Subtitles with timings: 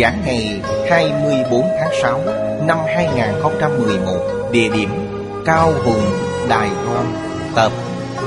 [0.00, 2.20] Giảng ngày 24 tháng 6
[2.66, 4.90] năm 2011 Địa điểm
[5.44, 6.02] Cao Hùng,
[6.48, 7.06] Đài Loan,
[7.54, 7.72] Tập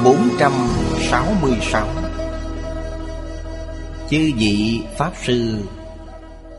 [0.03, 1.87] 466
[4.09, 5.67] Chư vị Pháp Sư,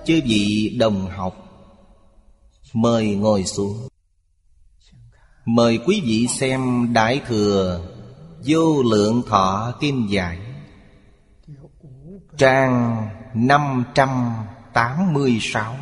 [0.05, 1.35] Chư vị đồng học,
[2.73, 3.89] Mời ngồi xuống.
[5.45, 7.81] Mời quý vị xem Đại Thừa
[8.45, 10.39] Vô Lượng Thọ kim Giải,
[12.37, 14.09] Trang 500
[14.79, 15.77] 586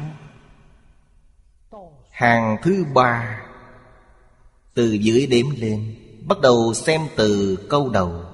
[2.11, 3.41] Hàng thứ ba,
[4.75, 5.95] Từ dưới đếm lên,
[6.27, 8.25] Bắt đầu xem từ câu đầu.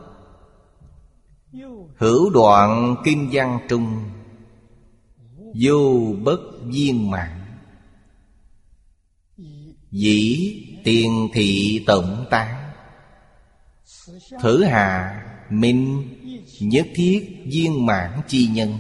[1.97, 4.11] Hữu đoạn kinh văn trung,
[5.61, 7.41] Vô bất viên mạng.
[9.91, 10.53] Dĩ
[10.85, 12.73] tiền thị tổng tán.
[14.41, 16.09] Thử hạ minh
[16.61, 18.79] Nhất thiết viên mãn chi nhân.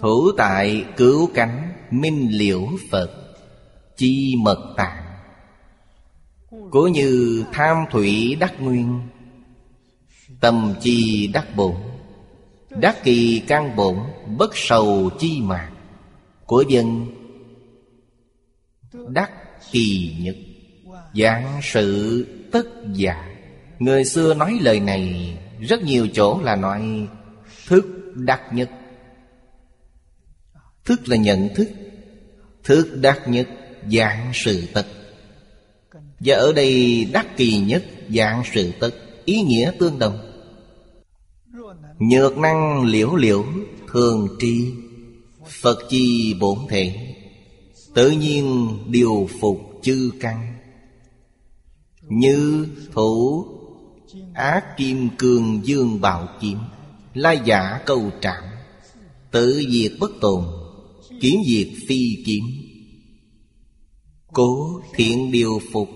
[0.00, 3.10] Thủ tại cứu cánh Minh liễu Phật,
[3.96, 5.04] Chi mật tạng.
[6.70, 9.00] Cố như tham thủy đắc nguyên,
[10.40, 11.74] Tâm chi đắc bổn.
[12.70, 13.96] Đắc kỳ căn bổn,
[14.38, 15.70] Bất sầu chi mạc
[16.46, 17.06] Của dân,
[18.92, 19.30] Đắc
[19.70, 20.36] kỳ nhất
[21.14, 23.28] Giảng sự tất giả.
[23.78, 27.08] Người xưa nói lời này, Rất nhiều chỗ là nói
[27.66, 28.70] Thức đắc nhất.
[30.90, 31.68] Thức là nhận thức
[32.64, 33.48] Thức đắc nhất
[33.92, 34.86] Dạng sự tật,
[36.20, 40.18] Và ở đây đắc kỳ nhất Dạng sự tật Ý nghĩa tương đồng.
[41.98, 43.44] Nhược năng liễu liễu
[43.92, 44.72] Thường tri
[45.60, 47.14] Phật chi bổn thể
[47.94, 50.54] Tự nhiên điều phục chư căn.
[52.02, 53.44] Như thủ
[54.34, 56.58] Ác kim cường dương bảo kiếm
[57.14, 58.50] La giả câu trạng
[59.30, 60.59] Tự diệt bất tồn.
[61.20, 62.44] Kiến diệt phi kiếm.
[64.32, 65.88] Cố thiện điều phục,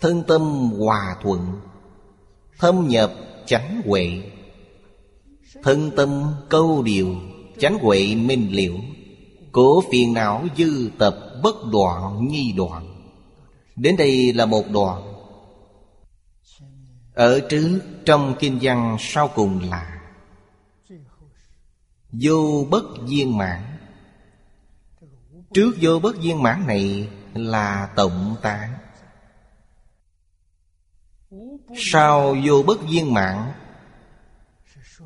[0.00, 0.42] Thân tâm
[0.78, 1.60] hòa thuận,
[2.58, 3.14] Thâm nhập
[3.46, 4.22] chánh huệ.
[5.62, 7.16] Thân tâm câu điều,
[7.58, 8.74] Chánh huệ minh liễu,
[9.52, 13.04] Cố phiền não dư tập bất đoạn nhi đoạn.
[13.76, 15.02] Đến đây là một đoạn.
[17.14, 20.00] Ở trước trong kinh văn sau cùng là,
[22.12, 23.67] Vô bất viên mãn.
[25.54, 28.74] Trước vô bất viên mãn này là tổng tán
[31.76, 33.52] Sau vô bất viên mãn,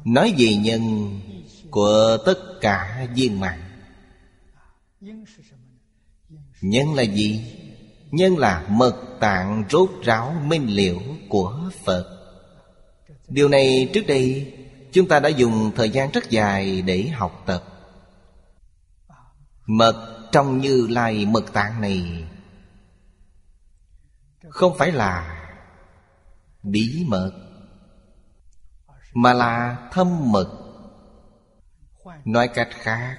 [0.04, 1.10] Nói về nhân
[1.70, 3.60] của tất cả viên mãn.
[6.60, 7.58] Nhân là gì?
[8.10, 10.98] Nhân là mật tạng rốt ráo minh liễu
[11.28, 12.18] của Phật.
[13.28, 14.52] Điều này trước đây
[14.92, 17.64] Chúng ta đã dùng thời gian rất dài để học tập.
[19.66, 22.28] Mật trong như lai mật tạng này.
[24.48, 25.38] Không phải là
[26.62, 27.32] bí mật,
[29.14, 30.58] Mà là thâm mật.
[32.24, 33.18] Nói cách khác,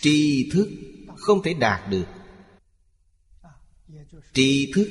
[0.00, 0.68] Tri thức
[1.16, 2.06] không thể đạt được.
[4.32, 4.90] Tri thức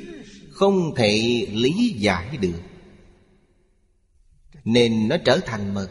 [0.51, 2.61] không thể lý giải được.
[4.63, 5.89] Nên nó trở thành mật.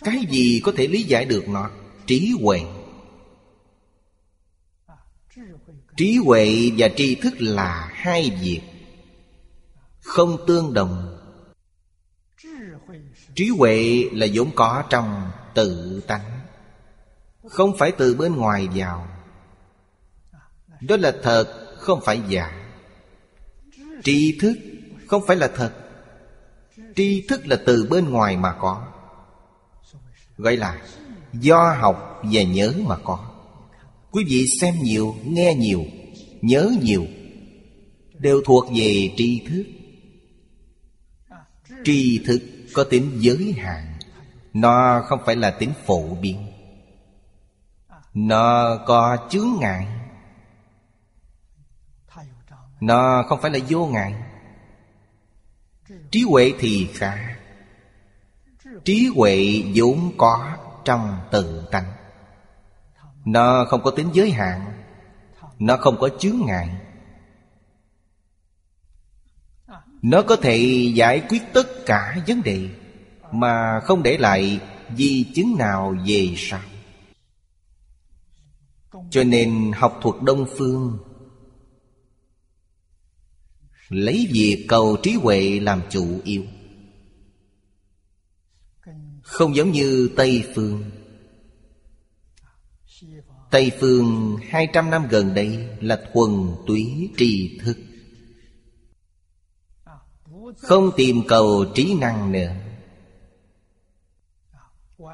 [0.00, 1.70] Cái gì có thể lý giải được nó?
[2.06, 2.60] Trí huệ.
[5.96, 8.60] Trí huệ và tri thức là hai việc
[10.00, 11.18] Không tương đồng.
[13.34, 16.40] Trí huệ là vốn có trong tự tánh
[17.48, 19.08] Không phải từ bên ngoài vào.
[20.80, 22.70] Đó là thật, không phải giả.
[24.04, 24.54] Tri thức
[25.06, 25.72] không phải là thật.
[26.96, 28.93] Tri thức là từ bên ngoài mà có.
[30.36, 30.80] Gọi là
[31.32, 33.30] Do học và nhớ mà có.
[34.10, 35.84] Quý vị xem nhiều, nghe nhiều
[36.42, 37.06] Nhớ nhiều
[38.18, 39.64] Đều thuộc về tri thức.
[41.84, 42.42] Tri thức
[42.74, 43.98] có tính giới hạn
[44.52, 46.46] Nó không phải là tính phổ biến.
[48.14, 49.86] Nó có chướng ngại.
[52.80, 54.14] Nó không phải là vô ngại.
[56.10, 57.36] Trí huệ thì khác
[58.84, 61.92] Trí huệ vốn có trong tự tánh
[63.24, 64.84] Nó không có tính giới hạn,
[65.58, 66.68] Nó không có chướng ngại.
[70.02, 70.58] Nó có thể
[70.94, 72.68] giải quyết tất cả vấn đề,
[73.32, 74.60] Mà không để lại
[74.96, 76.60] di chứng nào về sau.
[79.10, 80.98] Cho nên học thuật Đông Phương,
[83.88, 86.42] Lấy việc cầu trí huệ làm chủ yếu.
[89.24, 90.84] Không giống như Tây Phương.
[93.50, 96.30] Tây Phương 200 năm gần đây là thuần
[96.66, 97.76] túy tri thức.
[100.56, 102.52] Không tìm cầu trí năng nữa.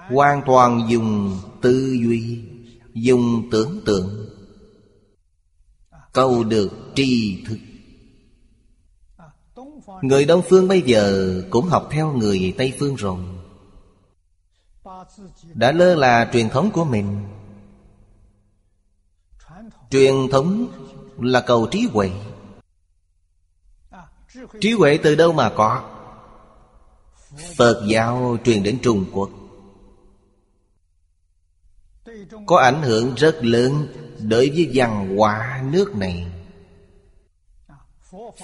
[0.08, 2.38] Hoàn toàn dùng tư duy,
[2.94, 4.28] Dùng tưởng tượng.
[6.12, 7.58] Cầu được tri thức.
[10.02, 13.16] Người Đông Phương bây giờ cũng học theo người Tây Phương rồi.
[15.54, 17.28] Đã lơ là truyền thống của mình.
[19.90, 20.68] Truyền thống
[21.18, 22.10] là cầu trí huệ.
[24.60, 25.90] Trí huệ từ đâu mà có?
[27.56, 29.30] Phật giáo truyền đến Trung Quốc.
[32.46, 33.86] Có ảnh hưởng rất lớn
[34.28, 36.26] Đối với văn hóa nước này.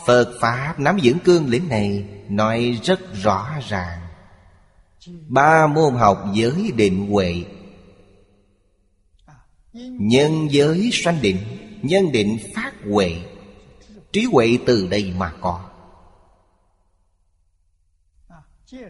[0.06, 4.05] Phật Pháp nắm giữ cương lĩnh này Nói rất rõ ràng.
[5.28, 7.44] Ba môn học giới định huệ.
[9.98, 11.36] Nhân giới sanh định
[11.82, 13.22] Nhân định phát huệ.
[14.12, 15.70] Trí huệ từ đây mà có.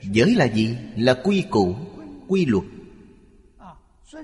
[0.03, 0.77] Giới là gì?
[0.97, 1.77] Là quy củ,
[2.29, 2.65] quy luật.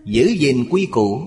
[0.04, 1.26] Giữ gìn quy củ.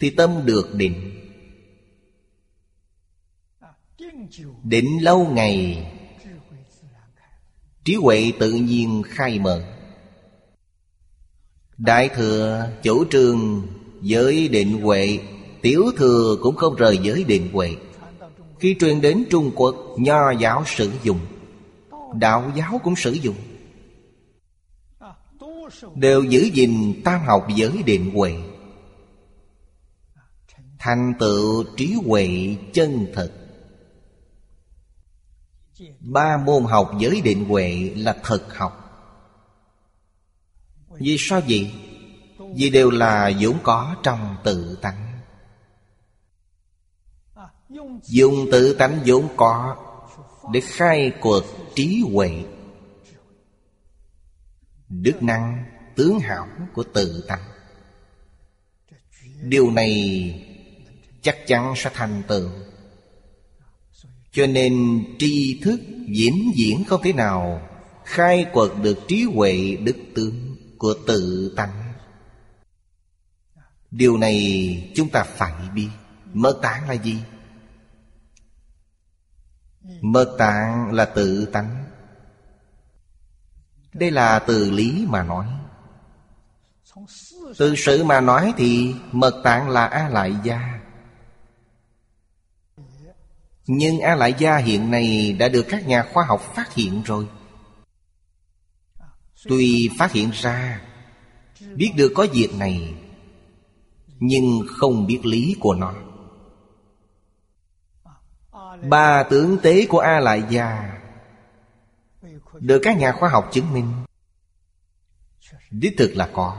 [0.00, 1.18] Thì tâm được định.
[4.62, 5.91] Định lâu ngày.
[7.84, 9.62] Trí huệ tự nhiên khai mở
[11.78, 13.62] Đại thừa chủ trương
[14.02, 15.18] giới định huệ,
[15.62, 17.76] Tiểu thừa cũng không rời giới định huệ.
[18.60, 21.18] Khi truyền đến Trung Quốc, Nho giáo sử dụng,
[22.14, 23.36] Đạo giáo cũng sử dụng.
[25.94, 28.32] Đều giữ gìn tam học giới định huệ.
[30.78, 33.41] Thành tựu trí huệ chân thật.
[36.00, 38.78] Ba môn học giới định huệ là thực học.
[40.88, 41.72] Vì sao vậy?
[42.56, 45.18] Vì đều là vốn có trong tự tánh.
[48.02, 49.76] Dùng tự tánh vốn có
[50.52, 51.44] Để khai cuộc
[51.74, 52.44] trí huệ.
[54.88, 55.64] Đức năng
[55.96, 57.42] tướng hảo của tự tánh.
[59.42, 59.92] Điều này
[61.22, 62.50] chắc chắn sẽ thành tựu
[64.32, 67.68] cho nên tri thức diễn diễn không thể nào
[68.04, 71.92] Khai quật được trí huệ đức tướng của tự tánh.
[73.90, 75.88] Điều này chúng ta phải biết.
[76.32, 77.18] Mật tạng là gì?
[80.00, 81.84] Mật tạng là tự tánh.
[83.92, 85.46] Đây là từ lý mà nói.
[87.58, 90.81] Từ sự mà nói thì Mật tạng là A Lại Gia
[93.76, 97.26] nhưng A Lại Gia hiện nay đã được các nhà khoa học phát hiện rồi.
[99.44, 100.80] Tuy phát hiện ra,
[101.74, 102.94] Biết được có việc này,
[104.18, 105.94] Nhưng không biết lý của nó.
[108.88, 110.98] Ba tướng tế của A Lại Gia
[112.60, 113.92] Được các nhà khoa học chứng minh.
[115.70, 116.56] Đích thực là có.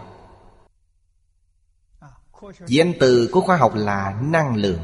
[2.67, 4.82] Danh từ của khoa học là năng lượng.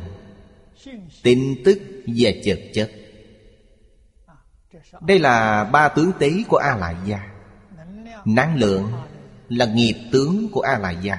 [1.24, 2.91] Tin tức và chật chất
[5.01, 7.20] Đây là ba tướng tế của A Lại Gia
[8.25, 8.91] Năng lượng
[9.50, 11.18] là nghiệp tướng của A Lại Gia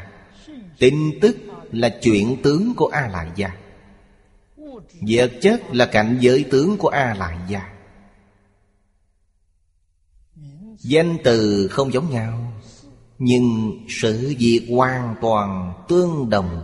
[0.79, 1.37] Tin tức
[1.73, 3.57] là chuyện tướng của A Lại Gia
[5.09, 7.71] Vật chất là cảnh giới tướng của A Lại Gia
[10.83, 12.53] Danh từ không giống nhau,
[13.19, 16.63] Nhưng sự việc hoàn toàn tương đồng.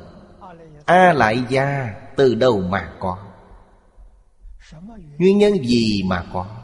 [0.85, 3.18] A Lại Gia từ đâu mà có.
[5.18, 6.62] Nguyên nhân gì mà có?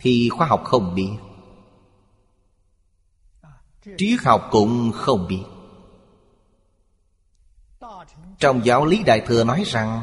[0.00, 1.12] Thì khoa học không biết.
[3.98, 5.42] Triết học cũng không biết.
[8.38, 10.02] Trong giáo lý Đại Thừa nói rằng,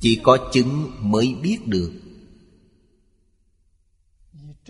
[0.00, 1.92] Chỉ có chứng mới biết được.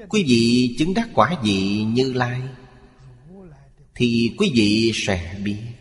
[0.08, 2.42] Quý vị chứng đắc quả vị như lai,
[3.94, 5.77] Thì quý vị sẽ biết.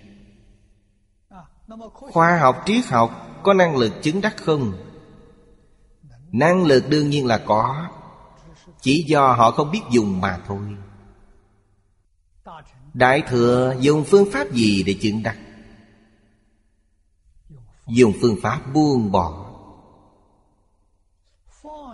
[2.12, 4.74] Khoa học, triết học có năng lực chứng đắc không?
[6.32, 7.88] Năng lực đương nhiên là có,
[8.82, 10.60] Chỉ do họ không biết dùng mà thôi
[12.94, 15.38] Đại thừa dùng phương pháp gì để chứng đắc?
[17.88, 19.46] Dùng phương pháp buông bỏ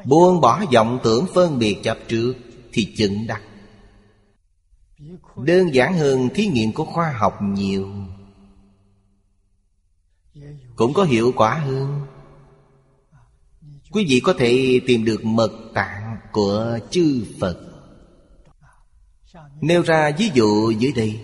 [0.05, 2.33] Buông bỏ vọng tưởng phân biệt chấp trước
[2.73, 3.41] Thì chứng đắc
[5.35, 7.87] Đơn giản hơn thí nghiệm của khoa học nhiều
[10.75, 12.01] cũng có hiệu quả hơn
[13.91, 17.57] Quý vị có thể tìm được mật tạng của chư Phật
[19.61, 21.19] Nêu ra ví dụ dưới đây,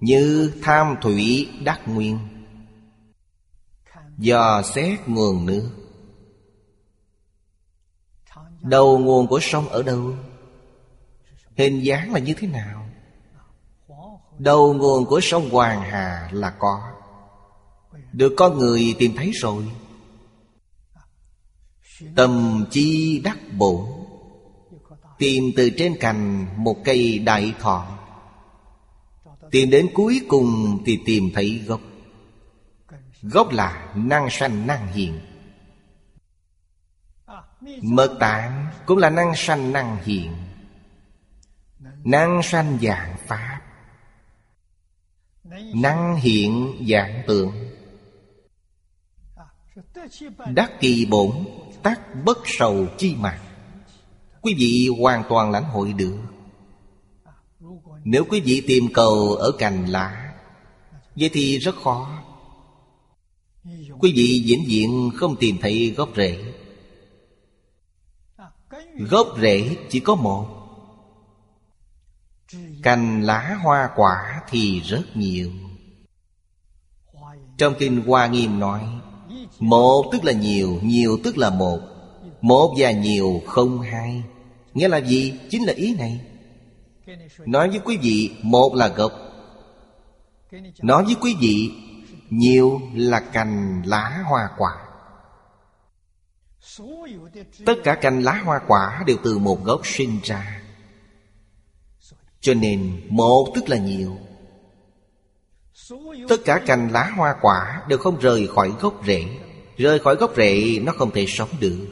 [0.00, 2.18] Như tham thủy đắc nguyên,
[4.18, 5.70] Do xét nguồn nước
[8.60, 10.14] Đầu nguồn của sông ở đâu?
[11.56, 12.88] Hình dáng là như thế nào?
[14.38, 16.91] Đầu nguồn của sông Hoàng Hà là có
[18.12, 19.64] được con người tìm thấy rồi.
[22.16, 23.86] Tầm chi đắc bổn
[25.18, 27.98] Tìm từ trên cành một cây đại thọ.
[29.50, 31.80] Tìm đến cuối cùng thì tìm thấy gốc.
[33.22, 35.20] Gốc là năng sanh năng hiện.
[37.82, 40.32] Mật tạng cũng là năng sanh năng hiện.
[42.04, 43.60] Năng sanh dạng Pháp.
[45.74, 47.71] Năng hiện dạng tượng
[50.54, 51.30] Đắc kỳ bổn
[51.82, 53.40] Tắc bất sầu chi mạng.
[54.40, 56.18] Quý vị hoàn toàn lãnh hội được.
[58.04, 60.32] Nếu quý vị tìm cầu ở cành lá,
[61.16, 62.22] Vậy thì rất khó.
[63.98, 66.54] Quý vị diễn diện không tìm thấy gốc rễ.
[68.98, 70.48] Gốc rễ chỉ có một.
[72.82, 75.50] Cành lá hoa quả thì rất nhiều.
[77.58, 79.01] Trong kinh Hoa Nghiêm nói
[79.62, 81.78] một tức là nhiều, nhiều tức là một.
[82.40, 84.22] Một và nhiều không hai.
[84.74, 85.38] Nghĩa là gì?
[85.50, 86.20] Chính là ý này.
[87.46, 89.12] Nói với quý vị Một là gốc.
[90.82, 91.70] Nói với quý vị
[92.30, 94.72] Nhiều là cành lá hoa quả.
[97.66, 100.62] Tất cả cành lá hoa quả đều từ một gốc sinh ra.
[102.40, 104.16] Cho nên một tức là nhiều.
[106.28, 109.24] Tất cả cành lá hoa quả đều không rời khỏi gốc rễ.
[109.82, 111.86] Rời khỏi gốc rễ nó không thể sống được.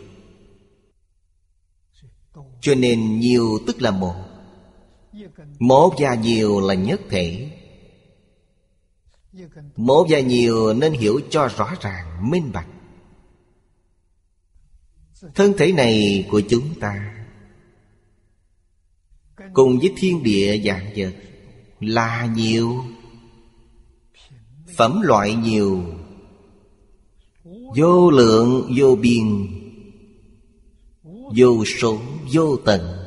[2.61, 4.15] Cho nên nhiều tức là một.
[5.59, 7.51] Một và nhiều là nhất thể.
[9.77, 12.69] Một và nhiều nên hiểu cho rõ ràng, minh bạch.
[15.35, 17.25] Thân thể này của chúng ta
[19.55, 21.13] Cùng với thiên địa dạng vật
[21.81, 22.85] Là nhiều
[24.77, 25.85] Phẩm loại nhiều
[27.77, 29.47] Vô lượng, vô biên,
[31.37, 31.99] Vô số,
[32.33, 33.07] vô tận.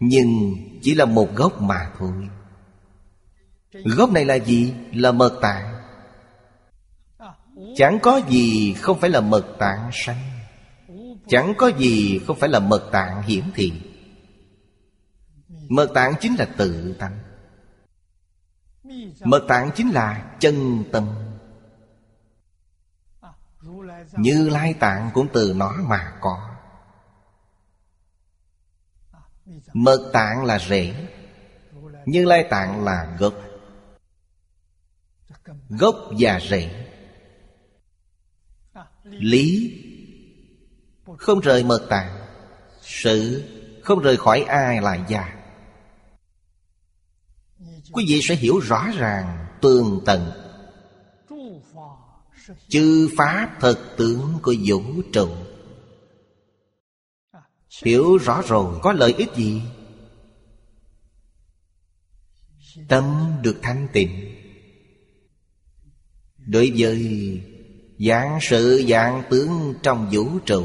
[0.00, 2.12] Nhưng chỉ là một gốc mà thôi.
[3.84, 4.74] Gốc này là gì?
[4.92, 5.74] Là mật tạng.
[7.76, 10.30] Chẳng có gì không phải là mật tạng sanh.
[11.28, 13.72] Chẳng có gì không phải là mật tạng hiển thị.
[15.68, 17.12] Mật tạng chính là tự tâm
[19.24, 21.08] Mật tạng chính là chân tâm.
[24.12, 26.48] Như lai tạng cũng từ nó mà có.
[29.72, 31.08] Mật tạng là rễ,
[32.06, 33.34] Như lai tạng là gốc.
[35.68, 36.86] Gốc và rễ.
[39.04, 39.78] Lý,
[41.18, 42.26] không rời mật tạng.
[42.80, 43.44] Sự,
[43.84, 45.42] không rời khỏi ai là già
[47.92, 50.32] Quý vị sẽ hiểu rõ ràng tường tận.
[52.68, 54.82] Chư Pháp thật tướng của vũ
[55.12, 55.28] trụ.
[57.84, 59.62] Hiểu rõ rồi, có lợi ích gì?
[62.88, 64.34] Tâm được thanh tịnh.
[66.36, 67.00] Đối với
[67.98, 70.64] dạng sự dạng tướng trong vũ trụ,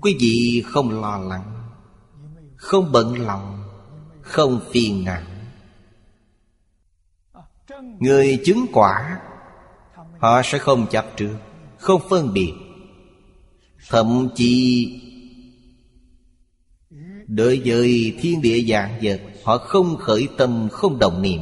[0.00, 1.70] Quý vị không lo lắng,
[2.56, 3.64] Không bận lòng,
[4.22, 5.27] Không phiền não
[7.82, 9.20] Người chứng quả,
[10.18, 11.36] Họ sẽ không chấp trước
[11.78, 12.52] Không phân biệt.
[13.88, 14.92] Thậm chí,
[17.26, 21.40] Đối với thiên địa dạng vật, Họ không khởi tâm, không đồng niệm.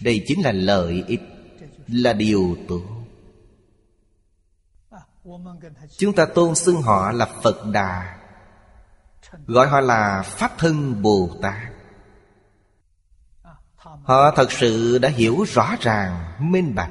[0.00, 1.20] Đây chính là lợi ích,
[1.88, 2.82] Là điều tốt.
[5.98, 8.16] Chúng ta tôn xưng họ là Phật Đà,
[9.46, 11.69] Gọi họ là Pháp Thân Bồ Tát.
[14.10, 16.90] Họ thật sự đã hiểu rõ ràng, minh bạch.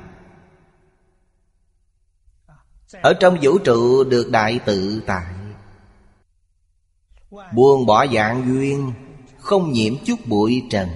[3.01, 5.25] Ở trong vũ trụ được đại tự tại
[7.53, 8.93] Buông bỏ dạng duyên
[9.39, 10.89] Không nhiễm chút bụi trần.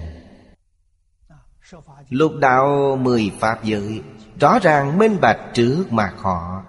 [2.08, 4.02] Lục đạo mười pháp giới
[4.40, 6.62] Rõ ràng minh bạch trước mặt họ.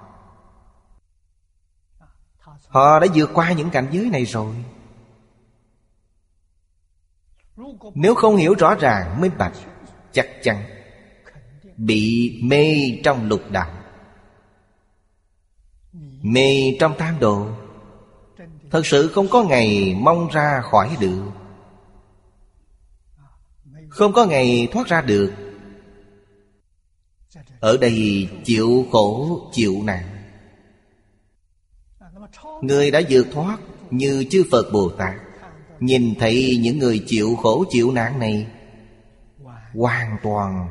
[2.67, 4.55] Họ đã vượt qua những cảnh giới này rồi.
[7.93, 9.53] Nếu không hiểu rõ ràng minh bạch,
[10.11, 10.63] Chắc chắn
[11.77, 13.69] Bị mê trong lục đạo.
[16.21, 17.47] Mê trong tam độ,
[18.71, 21.23] Thật sự không có ngày mong ra khỏi được.
[23.89, 25.33] Không có ngày thoát ra được.
[27.59, 30.03] Ở đây chịu khổ, chịu nạn.
[32.61, 33.57] Người đã vượt thoát
[33.91, 35.24] như chư Phật Bồ Tát.
[35.79, 38.47] Nhìn thấy những người chịu khổ chịu nạn này,
[39.73, 40.69] Hoàn toàn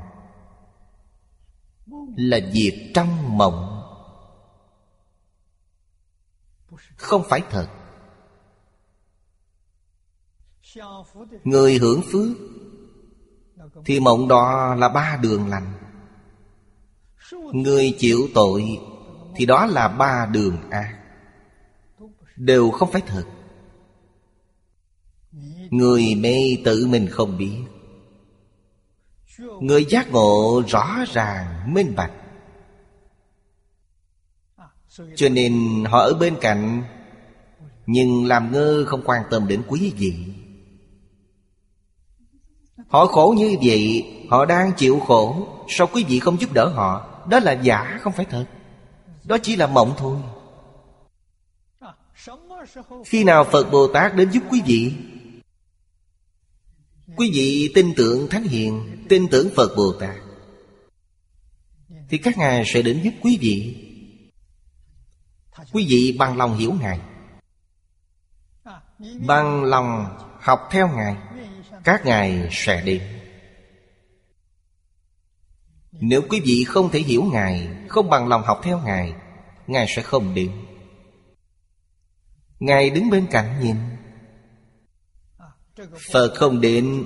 [2.16, 3.80] Là việc trong mộng.
[6.96, 7.68] Không phải thật.
[11.44, 12.36] Người hưởng phước,
[13.84, 15.72] Thì mộng đó là ba đường lành.
[17.52, 18.78] Người chịu tội,
[19.36, 21.00] Thì đó là ba đường ác.
[22.36, 23.24] Đều không phải thật.
[25.74, 27.58] Người mê tự mình không biết.
[29.60, 32.12] Người giác ngộ rõ ràng, minh bạch.
[35.16, 36.82] Cho nên họ ở bên cạnh,
[37.86, 40.14] Nhưng làm ngơ không quan tâm đến quý vị.
[42.88, 47.06] Họ khổ như vậy, Họ đang chịu khổ, Sao quý vị không giúp đỡ họ?
[47.28, 48.44] Đó là giả, không phải thật.
[49.24, 50.16] Đó chỉ là mộng thôi.
[53.04, 54.92] Khi nào Phật Bồ Tát đến giúp quý vị
[57.16, 60.16] Quý vị tin tưởng Thánh Hiền, Tin tưởng Phật Bồ Tát.
[62.08, 63.76] Thì các ngài sẽ đến giúp quý vị.
[65.72, 67.00] Quý vị bằng lòng hiểu Ngài,
[69.26, 71.16] Bằng lòng học theo Ngài,
[71.84, 73.02] Các ngài sẽ đến.
[75.92, 79.14] Nếu quý vị không thể hiểu Ngài, Không bằng lòng học theo Ngài
[79.66, 80.52] Ngài sẽ không đến.
[82.60, 83.76] Ngài đứng bên cạnh nhìn.
[86.12, 87.04] Phật không đến.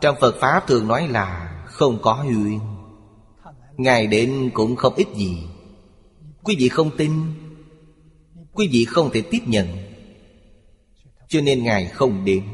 [0.00, 2.60] Trong Phật Pháp thường nói là Không có duyên.
[3.76, 5.46] Ngài đến cũng không ít gì.
[6.42, 7.12] Quý vị không tin,
[8.52, 9.68] Quý vị không thể tiếp nhận.
[11.28, 12.44] Cho nên Ngài không đến.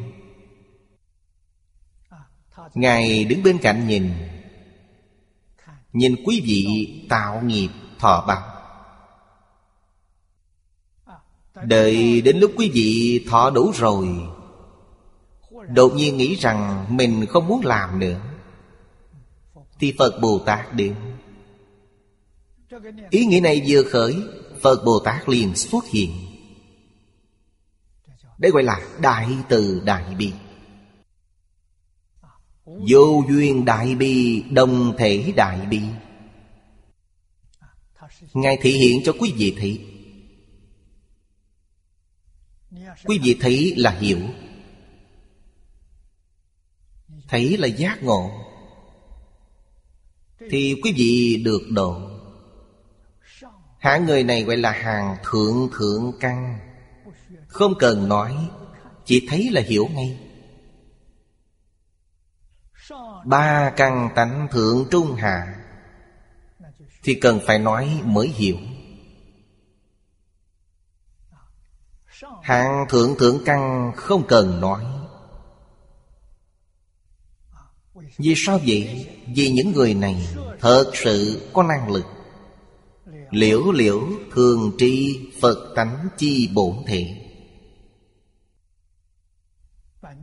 [2.75, 4.11] Ngài đứng bên cạnh nhìn.
[5.92, 6.66] Nhìn quý vị
[7.09, 7.68] tạo nghiệp
[7.99, 8.58] thọ bằng
[11.64, 14.09] Đợi đến lúc quý vị thọ đủ rồi,
[15.68, 18.21] Đột nhiên nghĩ rằng mình không muốn làm nữa.
[19.81, 20.94] Thì Phật Bồ Tát đến.
[23.11, 24.16] Ý nghĩ này vừa khởi,
[24.61, 26.11] Phật Bồ Tát liền xuất hiện.
[28.38, 30.33] Đây gọi là Đại Từ Đại Bi.
[32.64, 35.81] Vô duyên Đại Bi, Đồng thể Đại Bi.
[38.33, 39.81] Ngài thị hiện cho quý vị thị.
[43.05, 44.18] Quý vị thấy là hiểu.
[47.29, 48.31] Thấy là giác ngộ.
[50.51, 52.11] Thì quý vị được độ.
[53.79, 56.59] Hạng người này gọi là hàng thượng thượng căn.
[57.46, 58.48] Không cần nói,
[59.05, 60.18] Chỉ thấy là hiểu ngay.
[63.24, 65.64] Ba căn tánh thượng trung hạ,
[67.03, 68.57] Thì cần phải nói mới hiểu.
[72.48, 74.84] Hạng thượng thượng căn không cần nói.
[78.18, 79.08] Vì sao vậy?
[79.26, 80.28] Vì những người này
[80.61, 82.04] thật sự có năng lực.
[83.30, 87.24] Liễu liễu thường tri Phật tánh chi bổn thể.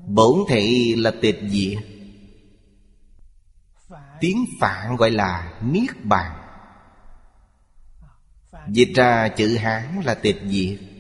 [0.08, 1.78] Bổn thể là tịch diệt.
[4.20, 6.32] Tiếng Phạn gọi là Niết Bàn.
[8.68, 10.95] Dịch ra chữ Hán là tịch diệt.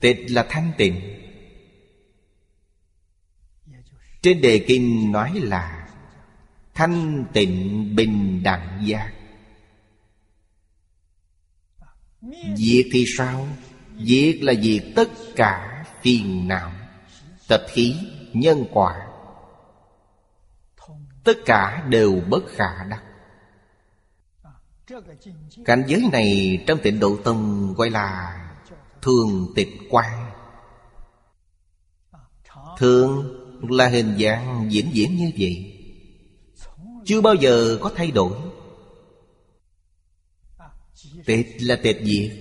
[0.00, 1.00] Tịch là thanh tịnh.
[4.22, 5.80] Trên đề kinh nói là
[6.80, 9.12] Thanh tịnh bình đẳng giác.
[12.56, 13.48] Diệt thì sao?
[13.98, 16.72] Diệt là diệt tất cả phiền não
[17.48, 17.96] Tập khí,
[18.32, 19.06] nhân quả.
[21.24, 23.02] Tất cả đều bất khả đắc.
[25.64, 28.36] Cảnh giới này trong tịnh độ tông gọi là
[29.02, 30.30] Thường tịch quan
[32.78, 33.36] Thường
[33.70, 35.76] là hình dạng diễn diễn như vậy.
[37.04, 38.32] Chưa bao giờ có thay đổi.
[41.26, 42.32] Tịch là tịch diệt.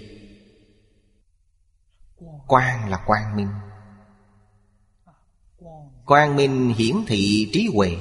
[2.47, 3.49] Quan là quang minh.
[6.05, 7.97] Quang minh hiển thị trí huệ.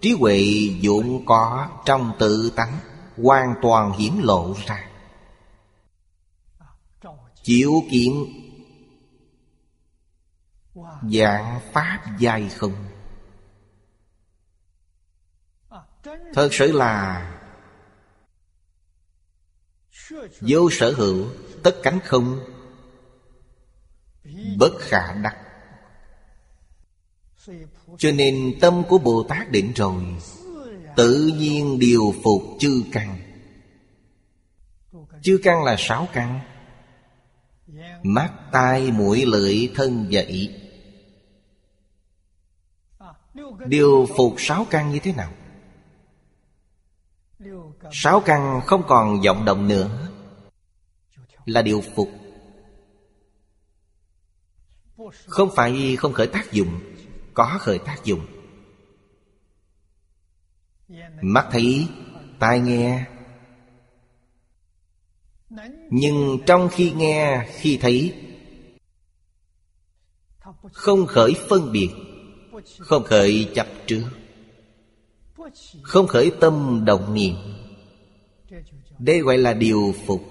[0.00, 0.38] Trí huệ
[0.80, 2.78] dụng có trong tự tánh,
[3.16, 4.91] Hoàn toàn hiển lộ ra.
[7.42, 8.12] Chịu kiện
[11.12, 12.74] Dạng Pháp dài không?
[16.34, 17.28] Thật sự là
[20.40, 21.26] Vô sở hữu
[21.62, 22.40] Tất cánh không
[24.58, 25.36] Bất khả đắc.
[27.98, 30.02] Cho nên tâm của Bồ Tát định rồi
[30.96, 33.18] Tự nhiên điều phục chư căn.
[35.22, 36.40] Chư căn là sáu căn
[38.02, 40.50] Mắt, tai, mũi, lưỡi, thân và ý
[43.66, 45.32] Điều phục sáu căn như thế nào?
[47.92, 50.08] Sáu căn không còn vọng động nữa.
[51.44, 52.10] Là điều phục.
[55.26, 56.80] Không phải không khởi tác dụng
[57.34, 58.26] Có khởi tác dụng.
[61.22, 61.88] Mắt thấy,
[62.38, 63.06] tai nghe
[65.90, 68.14] nhưng trong khi nghe, khi thấy
[70.72, 71.90] Không khởi phân biệt
[72.78, 74.04] Không khởi chấp trước
[75.82, 77.34] Không khởi tâm động niệm.
[78.98, 80.22] Đây gọi là điều phục.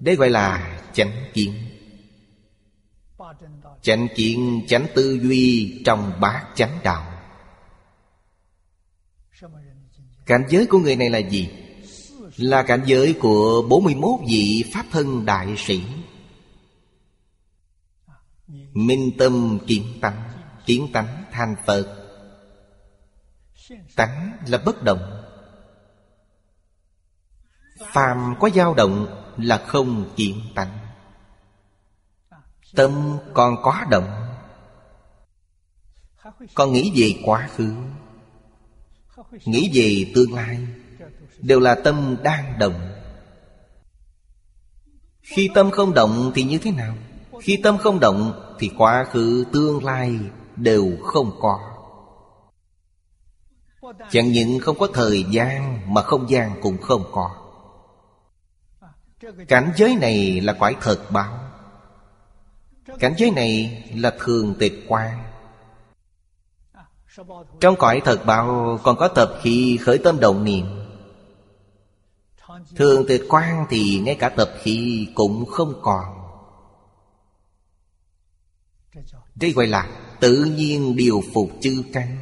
[0.00, 1.54] Đây gọi là chánh kiến.
[3.82, 7.12] Chánh kiến chánh tư duy trong bát chánh đạo.
[10.26, 11.61] Cảnh giới của người này là gì?
[12.36, 15.82] Là cảnh giới của 41 vị Pháp thân đại sĩ.
[18.72, 20.32] Minh tâm kiến tánh
[20.66, 21.98] Kiến tánh thành Phật.
[23.96, 25.22] Tánh là bất động.
[27.78, 30.78] Phàm có dao động là không kiến tánh.
[32.74, 34.36] Tâm còn có động.
[36.54, 37.74] Còn nghĩ về quá khứ,
[39.44, 40.66] Nghĩ về tương lai.
[41.42, 42.92] Đều là tâm đang động.
[45.22, 46.94] Khi tâm không động thì như thế nào?
[47.40, 50.18] Khi tâm không động Thì quá khứ, tương lai
[50.56, 51.58] đều không có.
[54.10, 57.30] Chẳng những không có thời gian Mà không gian cũng không có.
[59.48, 61.38] Cảnh giới này là quải thật báo.
[62.98, 65.18] Cảnh giới này là thường tịch quan
[67.60, 70.81] Trong cõi thật báo còn có tập khi khởi tâm động niệm.
[72.76, 76.04] Thường tịch quan thì ngay cả tập khí cũng không còn.
[79.34, 79.88] Đây gọi là
[80.20, 82.18] tự nhiên điều phục chư căn.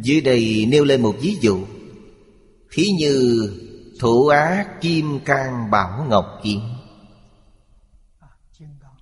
[0.00, 1.66] Dưới đây nêu lên một ví dụ.
[2.72, 3.48] Thí như
[4.00, 6.60] thủ á kim cang bảo ngọc kiếm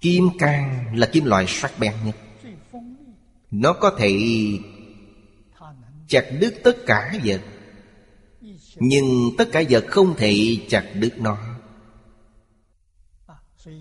[0.01, 2.17] Kim cang là kim loại sắc bén nhất.
[3.51, 4.19] Nó có thể
[6.09, 7.41] chặt đứt tất cả vật.
[8.85, 11.39] Nhưng tất cả vật không thể chặt đứt nó.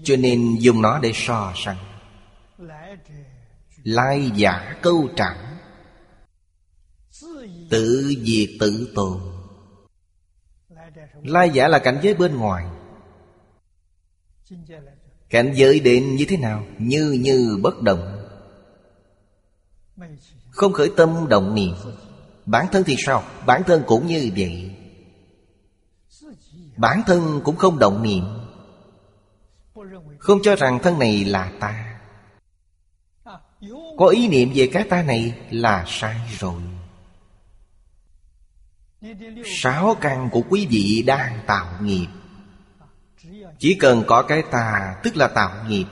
[0.03, 1.77] Cho nên dùng nó để so sánh.
[3.83, 5.57] Lai giả câu trạng.
[7.69, 9.19] Tự diệt tự tồn.
[11.23, 12.65] Lai giả là cảnh giới bên ngoài.
[15.29, 16.63] Cảnh giới đến như thế nào?
[16.77, 18.27] Như như bất động.
[20.49, 21.73] Không khởi tâm động niệm.
[22.45, 23.23] Bản thân thì sao?
[23.45, 24.70] Bản thân cũng như vậy.
[26.81, 28.23] Bản thân cũng không động niệm.
[30.19, 31.99] Không cho rằng thân này là ta.
[33.97, 36.61] Có ý niệm về cái ta này là sai rồi.
[39.45, 42.07] Sáu căn của quý vị đang tạo nghiệp.
[43.59, 45.85] Chỉ cần có cái ta, tức là tạo nghiệp,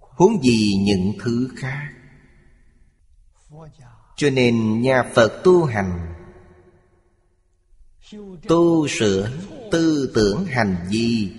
[0.00, 1.88] Huống gì những thứ khác.
[4.16, 6.12] Cho nên nhà Phật tu hành
[8.48, 9.30] Tu sửa
[9.70, 11.32] tư tưởng hành vi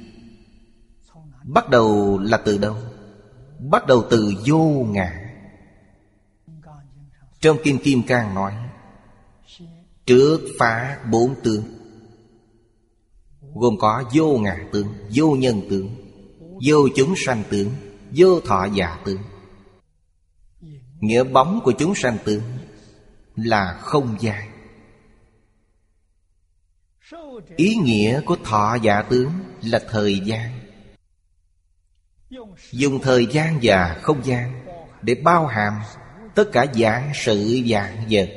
[1.43, 2.77] Bắt đầu là từ đâu?
[3.59, 5.19] Bắt đầu từ vô ngã.
[7.41, 8.53] Trong Kim Kim Cang nói,
[10.05, 11.63] Trước phá bốn tướng,
[13.53, 15.89] Gồm có vô ngã tướng, Vô nhân tướng,
[16.67, 17.69] Vô chúng sanh tướng,
[18.11, 19.21] Vô thọ giả tướng.
[20.99, 22.41] Nghĩa bóng của chúng sanh tướng
[23.35, 24.52] Là không gian.
[27.55, 30.49] Ý nghĩa của thọ giả tướng Là thời gian.
[32.71, 34.65] Dùng thời gian và không gian
[35.01, 35.73] Để bao hàm
[36.35, 38.29] Tất cả dạng sự dạng vật.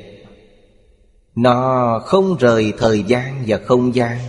[1.35, 4.19] Nó không rời thời gian và không gian.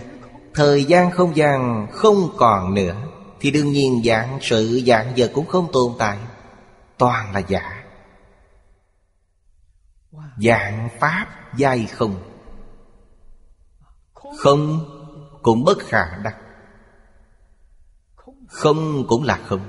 [0.53, 2.95] Thời gian không gian không còn nữa,
[3.39, 6.17] Thì đương nhiên dạng sự dạng vật cũng không tồn tại,
[6.97, 7.83] Toàn là giả.
[10.37, 11.27] Dạng pháp
[11.57, 12.28] giai không.
[14.37, 14.85] Không
[15.41, 16.35] cũng bất khả đắc.
[18.47, 19.61] Không cũng là không.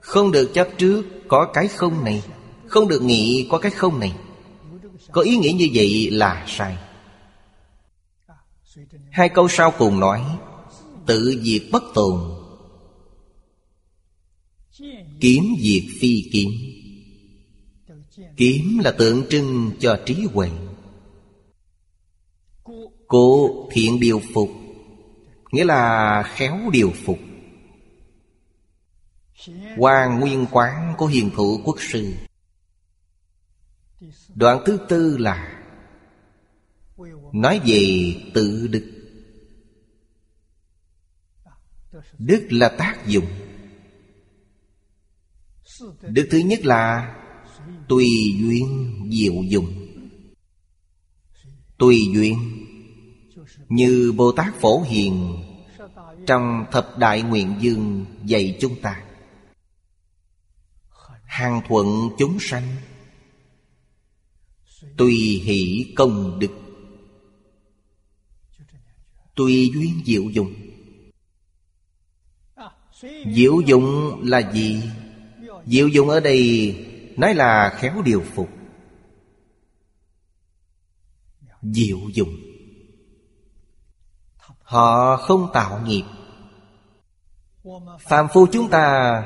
[0.00, 2.22] Không được chấp trước có cái không này,
[2.66, 4.16] Không được nghĩ có cái không này.
[5.12, 6.78] Có ý nghĩa như vậy là sai.
[9.10, 10.38] Hai câu sau cùng nói,
[11.06, 12.20] Tự diệt bất tồn.
[15.20, 16.50] Kiếm diệt phi kiếm.
[18.36, 20.50] Kiếm là tượng trưng cho trí huệ.
[23.12, 24.50] Cố thiện điều phục,
[25.52, 27.18] Nghĩa là khéo điều phục.
[29.78, 32.12] Hoàng nguyên quán của hiền thủ quốc sư,
[34.34, 35.64] Đoạn thứ tư là
[37.32, 38.84] Nói về tự đức.
[42.18, 43.26] Đức là tác dụng.
[46.02, 47.14] Đức thứ nhất là
[47.88, 48.06] Tùy
[48.40, 49.88] duyên diệu dụng.
[51.78, 52.61] Tùy duyên
[53.72, 55.42] như Bồ Tát Phổ Hiền,
[56.26, 59.02] Trong thập đại nguyện dương dạy chúng ta.
[61.24, 61.86] Hàng thuận
[62.18, 62.76] chúng sanh,
[64.96, 66.50] Tùy hỷ công đức,
[69.34, 70.54] Tùy duyên diệu dụng.
[73.34, 74.82] Diệu dụng là gì?
[75.66, 76.74] Diệu dụng ở đây
[77.16, 78.48] Nói là khéo điều phục.
[81.62, 82.41] Diệu dụng.
[84.72, 86.04] Họ không tạo nghiệp.
[88.00, 89.22] Phạm phu chúng ta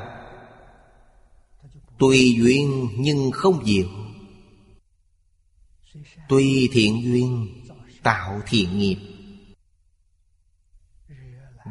[1.99, 3.87] Tùy duyên nhưng không diệu.
[6.29, 7.47] Tùy thiện duyên,
[8.03, 8.97] Tạo thiện nghiệp.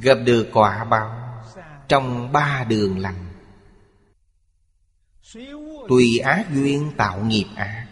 [0.03, 1.43] Gặp được quả báo
[1.89, 3.33] Trong ba đường lành.
[5.89, 7.87] Tùy ác duyên, tạo nghiệp ác.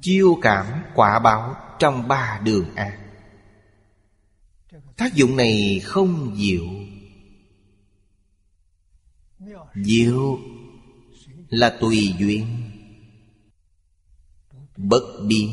[0.00, 3.01] Chiêu cảm quả báo trong ba đường ác.
[5.02, 6.64] Tác dụng này không diệu.
[9.74, 10.38] Diệu
[11.48, 12.46] là tùy duyên,
[14.76, 15.50] Bất biến.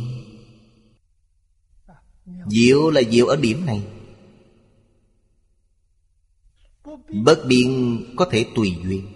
[2.47, 3.83] Diệu là diệu ở điểm này.
[7.23, 9.07] Bất biến có thể tùy duyên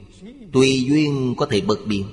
[0.53, 2.05] Tùy duyên có thể bất biến.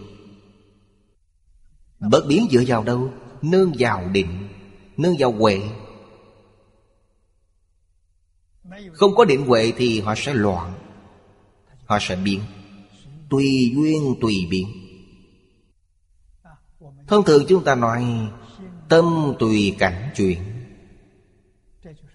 [2.00, 3.12] Bất biến dựa vào đâu?
[3.42, 4.48] Nương vào định,
[4.96, 5.60] Nương vào huệ.
[8.92, 10.72] Không có định huệ thì họ sẽ loạn.
[11.86, 12.40] Họ sẽ biến.
[13.30, 14.68] Tùy duyên, tùy biến.
[17.06, 18.04] Thông thường chúng ta nói,
[18.88, 20.38] Tâm tùy cảnh chuyển.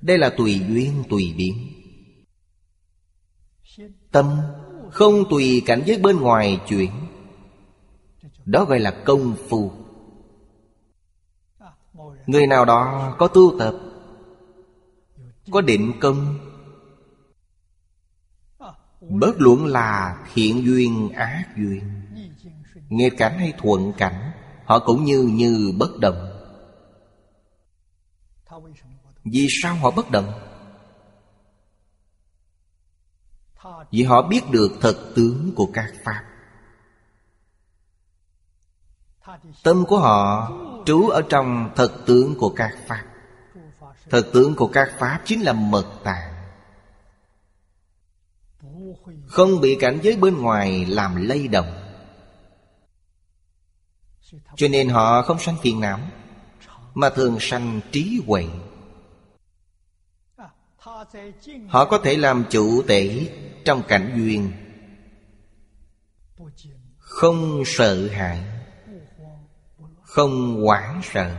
[0.01, 1.53] Đây là tùy duyên, tùy biến.
[4.11, 4.37] Tâm
[4.91, 6.91] không tùy cảnh giới bên ngoài chuyển.
[8.45, 9.71] Đó gọi là công phu.
[12.25, 13.75] Người nào đó có tu tập,
[15.51, 16.37] Có định công
[19.09, 22.01] Bớt luận là thiện duyên, ác duyên.
[22.89, 24.31] Nghịch cảnh hay thuận cảnh,
[24.65, 26.31] Họ cũng như như bất động.
[29.23, 30.33] Vì sao họ bất động?
[33.91, 36.23] Vì họ biết được thật tướng của các Pháp.
[39.63, 40.51] Tâm của họ
[40.85, 43.03] trú ở trong thật tướng của các Pháp.
[44.09, 46.34] Thật tướng của các Pháp chính là mật tạng.
[49.27, 51.85] Không bị cảnh giới bên ngoài làm lay động.
[54.55, 55.99] Cho nên họ không sanh phiền não,
[56.93, 58.45] Mà thường sanh trí huệ.
[61.67, 63.29] Họ có thể làm chủ tể
[63.65, 64.51] trong cảnh duyên.
[66.97, 68.43] Không sợ hãi,
[70.01, 71.35] Không hoảng sợ.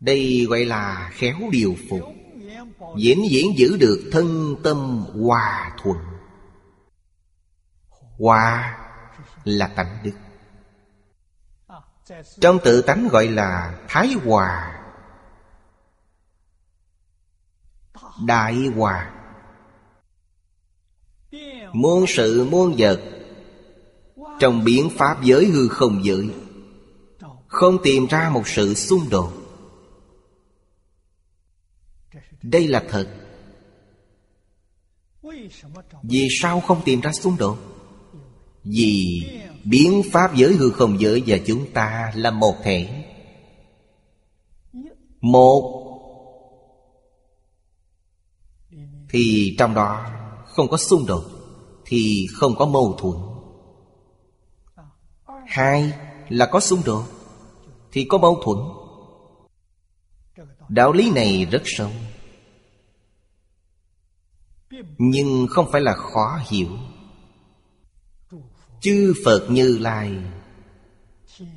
[0.00, 2.19] Đây gọi là khéo điều phục.
[2.96, 5.98] Diễn diễn giữ được thân tâm hòa thuận
[8.18, 8.78] Hòa
[9.44, 10.12] là tánh đức.
[12.40, 14.76] Trong tự tánh gọi là thái hòa.
[18.26, 19.10] Đại Hòa.
[21.72, 23.00] Muôn sự muôn vật
[24.40, 26.30] Trong biến pháp giới hư không giới,
[27.46, 29.39] Không tìm ra một sự xung đột.
[32.42, 33.08] Đây là thật.
[36.02, 37.58] Vì sao không tìm ra xung đột?
[38.64, 39.22] Vì
[39.64, 43.04] biến pháp giới hư không giới và chúng ta là một thể.
[45.20, 45.86] Một.
[49.08, 50.06] Thì trong đó
[50.46, 51.24] không có xung đột,
[51.84, 53.16] Thì không có mâu thuẫn.
[55.46, 55.92] Hai
[56.28, 57.04] là có xung đột,
[57.92, 58.58] Thì có mâu thuẫn.
[60.68, 61.90] Đạo lý này rất sâu.
[64.98, 66.68] Nhưng không phải là khó hiểu.
[68.80, 70.12] Chư Phật Như Lai,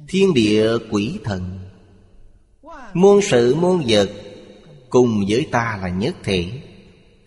[0.08, 1.60] Thiên địa quỷ thần,
[2.94, 4.10] Muôn sự muôn vật
[4.90, 6.62] Cùng với ta là nhất thể,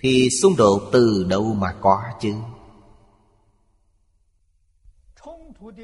[0.00, 2.34] Thì xung đột từ đâu mà có chứ?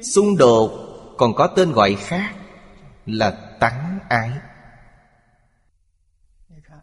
[0.01, 0.71] Xung đột
[1.17, 2.35] còn có tên gọi khác
[3.05, 4.31] Là tánh ái.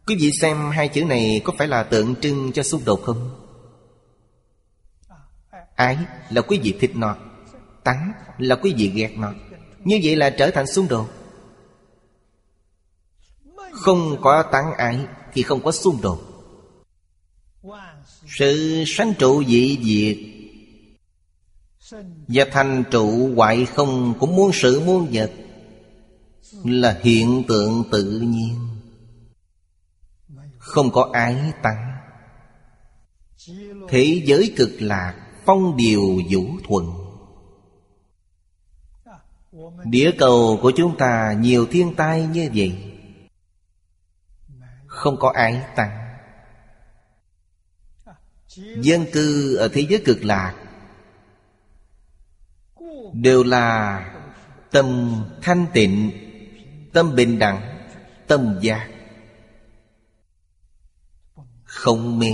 [0.07, 3.31] Quý vị xem hai chữ này có phải là tượng trưng cho xung đột không?
[5.75, 5.99] Ái
[6.31, 7.17] là quý vị thích nó
[7.85, 9.33] Tánh là quý vị ghét nó.
[9.85, 11.09] Như vậy là trở thành xung đột.
[13.73, 16.21] Không có tánh ái Thì không có xung đột.
[18.39, 20.17] Sự sanh trụ dị diệt
[22.29, 25.31] Và thành trụ hoại không Cũng muôn sự muôn vật
[26.65, 28.70] Là hiện tượng tự nhiên.
[30.61, 31.97] Không có ái tăng
[33.89, 36.87] Thế giới cực lạc Phong điều vũ thuận
[39.85, 42.93] Địa cầu của chúng ta nhiều thiên tai như vậy,
[44.87, 46.17] Không có ái tăng
[48.77, 50.55] Dân cư ở thế giới cực lạc
[53.13, 54.01] Đều là
[54.71, 56.11] tâm thanh tịnh,
[56.93, 57.87] Tâm bình đẳng,
[58.27, 59.00] Tâm giác.
[61.81, 62.33] Không mê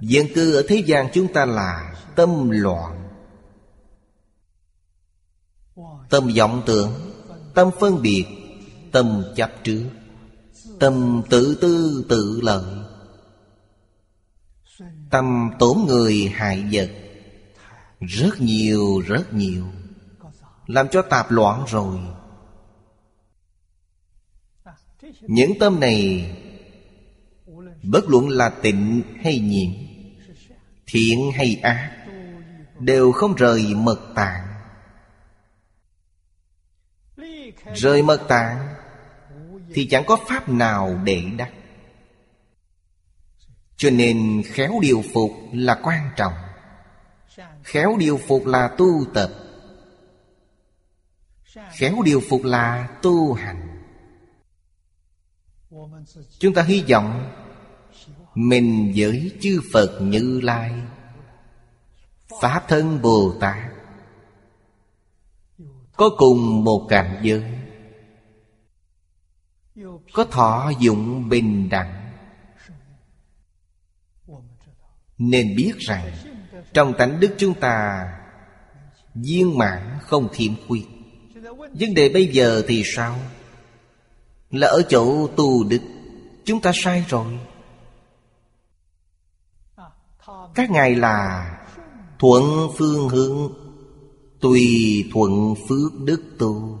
[0.00, 3.08] Dân cư ở thế gian chúng ta là Tâm loạn,
[6.10, 6.92] Tâm vọng tưởng,
[7.54, 8.24] Tâm phân biệt,
[8.92, 9.84] Tâm chấp trước,
[10.80, 12.64] Tâm tự tư tự lợi.
[15.10, 16.90] Tâm tổn người hại vật,
[18.00, 19.64] Rất nhiều rất nhiều,
[20.66, 21.98] Làm cho tạp loạn rồi.
[25.20, 26.30] Những tâm này
[27.82, 29.70] Bất luận là tịnh hay nhiễm
[30.86, 32.06] Thiện hay ác,
[32.78, 34.46] Đều không rời mật tạng.
[37.74, 38.74] Rời mật tạng
[39.74, 41.52] Thì chẳng có pháp nào để đắc.
[43.76, 46.32] Cho nên khéo điều phục là quan trọng.
[47.62, 49.30] Khéo điều phục là tu tập.
[51.72, 53.82] Khéo điều phục là tu hành.
[56.38, 57.32] Chúng ta hy vọng
[58.34, 60.72] mình với chư Phật Như Lai,
[62.40, 63.72] Pháp thân Bồ Tát,
[65.96, 67.44] Có cùng một cảnh giới,
[70.12, 72.12] Có thọ dụng bình đẳng.
[75.18, 76.12] Nên biết rằng,
[76.72, 78.06] Trong tánh đức chúng ta,
[79.14, 80.86] Viên mãn không thiểm khuyết.
[81.72, 83.18] Vấn đề bây giờ thì sao?
[84.50, 85.80] Là ở chỗ tu đức,
[86.44, 87.38] Chúng ta sai rồi.
[90.54, 91.46] Các ngài là
[92.18, 93.52] Thuận phương hướng
[94.40, 96.78] Tùy thuận phước đức tu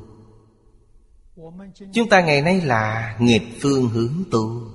[1.92, 4.70] Chúng ta ngày nay là nghịch phương hướng tu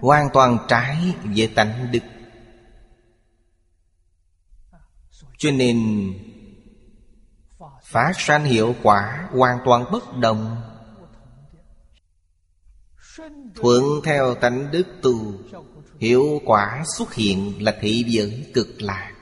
[0.00, 2.02] Hoàn toàn trái về tánh đức.
[5.38, 5.78] Cho nên,
[7.84, 10.56] Phát sanh hiệu quả hoàn toàn bất đồng.
[13.54, 15.32] Thuận theo tánh đức tu
[16.04, 19.14] Hiệu quả xuất hiện là thị giới cực lạc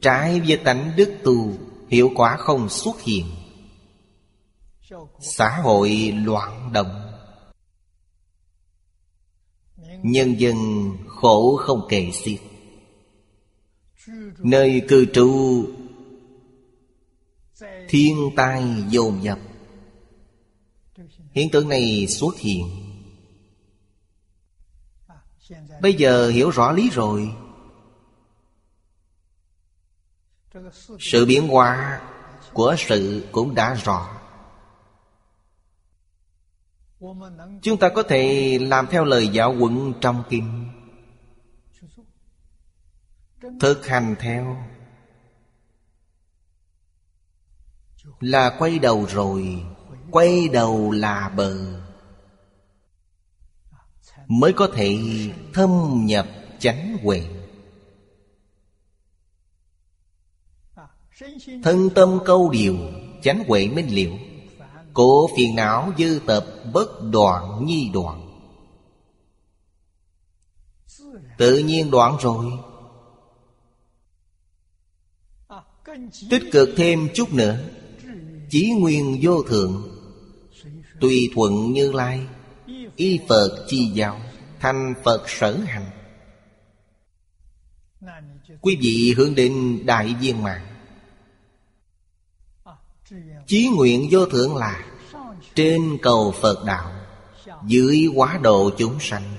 [0.00, 1.52] Trái với tánh đức tu
[1.88, 3.26] Hiệu quả không xuất hiện.
[5.20, 7.12] Xã hội loạn động.
[10.02, 10.56] Nhân dân
[11.06, 12.40] khổ không kể xiết.
[14.38, 15.64] Nơi cư trú,
[17.88, 19.38] Thiên tai dồn dập.
[21.38, 22.68] Hiện tượng này xuất hiện.
[25.80, 27.34] Bây giờ hiểu rõ lý rồi.
[31.00, 32.00] Sự biến hóa
[32.52, 34.20] của sự cũng đã rõ.
[37.62, 40.68] Chúng ta có thể làm theo lời giáo huấn trong kinh.
[43.60, 44.56] Thực hành theo
[48.20, 49.64] Là quay đầu rồi.
[50.10, 51.56] Quay đầu là bờ,
[54.28, 54.98] Mới có thể
[55.54, 56.26] thâm nhập
[56.58, 57.22] chánh huệ.
[61.62, 62.76] Thân tâm câu điều,
[63.22, 64.12] Chánh huệ minh liệu
[64.94, 68.28] Cổ phiền não dư tập bất đoạn nhi đoạn.
[71.38, 72.46] Tự nhiên đoạn rồi.
[76.30, 77.58] Tích cực thêm chút nữa,
[78.50, 79.97] Chí nguyên vô thượng.
[81.00, 82.26] Tùy thuận như lai,
[82.96, 84.20] Y Phật chi giáo
[84.60, 85.90] Thành Phật sở hành.
[88.60, 90.66] Quý vị hướng đến đại viên mạng
[93.46, 94.86] Chí nguyện vô thượng là
[95.54, 96.92] Trên cầu Phật đạo,
[97.66, 99.38] Dưới quá độ chúng sanh.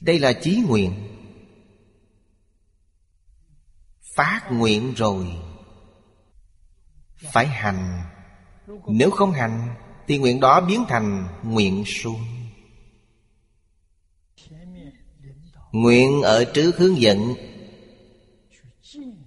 [0.00, 0.92] Đây là chí nguyện.
[4.14, 5.26] Phát nguyện rồi,
[7.32, 8.13] Phải hành.
[8.86, 9.74] Nếu không hành,
[10.06, 12.20] Thì nguyện đó biến thành nguyện suông.
[15.72, 17.34] Nguyện ở trước hướng dẫn.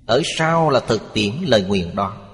[0.06, 2.28] Ở sau là thực tiễn lời nguyện đó.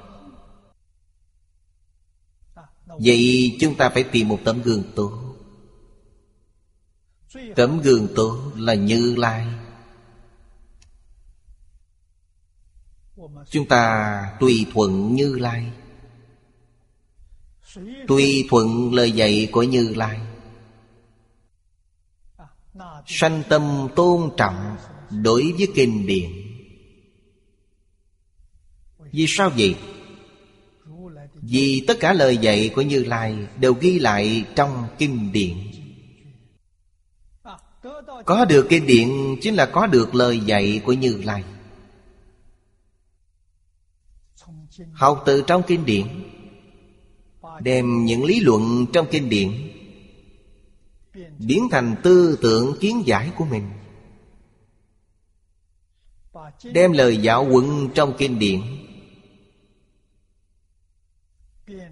[2.85, 5.33] Vậy chúng ta phải tìm một tấm gương tốt
[7.55, 9.47] Tấm gương tốt là Như Lai.
[13.49, 15.71] Chúng ta tùy thuận Như Lai.
[18.07, 20.19] Tùy thuận lời dạy của Như Lai,
[23.05, 24.75] Sanh tâm tôn trọng
[25.09, 26.29] Đối với kinh điển.
[29.11, 29.75] Vì sao vậy?
[31.33, 35.53] Vì tất cả lời dạy của Như Lai Đều ghi lại trong kinh điển.
[38.25, 39.09] Có được kinh điển
[39.41, 41.43] Chính là có được lời dạy của Như Lai.
[44.93, 46.32] Học từ trong kinh điển
[47.59, 49.51] Đem những lý luận trong kinh điển
[51.39, 53.69] Biến thành tư tưởng kiến giải của mình.
[56.63, 58.61] Đem lời giáo huấn trong kinh điển,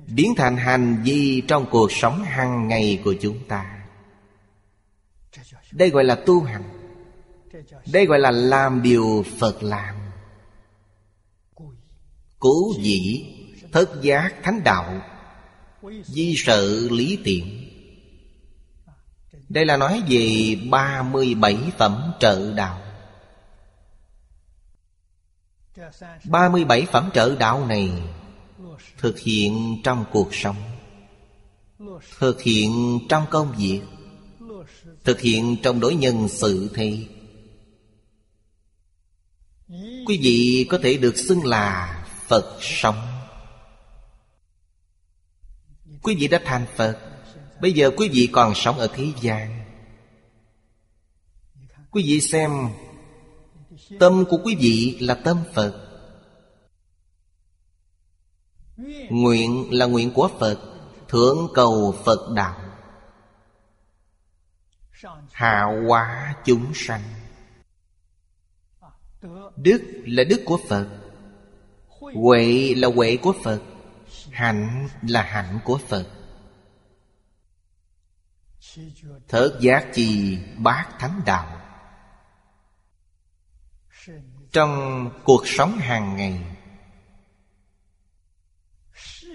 [0.07, 3.87] Biến thành hành vi trong cuộc sống hàng ngày của chúng ta.
[5.71, 6.63] Đây gọi là tu hành.
[7.91, 9.95] Đây gọi là làm điều Phật làm.
[12.39, 13.25] Cố dĩ,
[13.71, 15.01] Thất giác, thánh đạo.
[16.05, 17.67] Di sự lý tiện.
[19.49, 22.81] Đây là nói về 37 phẩm trợ đạo.
[26.25, 27.91] 37 phẩm trợ đạo này
[28.97, 30.55] Thực hiện trong cuộc sống,
[32.19, 33.81] Thực hiện trong công việc,
[35.03, 37.07] Thực hiện trong đối nhân sự thi
[40.07, 43.10] Quý vị có thể được xưng là Phật sống.
[46.01, 46.99] Quý vị đã thành Phật,
[47.61, 49.63] Bây giờ quý vị còn sống ở thế gian.
[51.91, 52.51] Quý vị xem,
[53.99, 55.87] Tâm của quý vị là tâm Phật.
[59.09, 60.59] Nguyện là nguyện của Phật
[61.07, 62.59] Thượng cầu Phật đạo.
[65.31, 67.01] Hạ hóa chúng sanh.
[69.55, 70.87] Đức là đức của Phật.
[72.13, 73.61] Huệ là huệ của Phật.
[74.31, 76.07] Hạnh là hạnh của Phật.
[79.27, 81.61] Thớt giác chi bát thánh đạo.
[84.51, 86.43] Trong cuộc sống hàng ngày,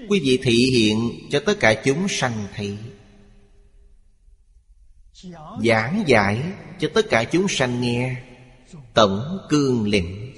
[0.09, 2.77] Quý vị thị hiện cho tất cả chúng sanh thị
[5.65, 6.43] Giảng giải
[6.79, 8.23] cho tất cả chúng sanh nghe.
[8.95, 10.35] Tổng cương lĩnh,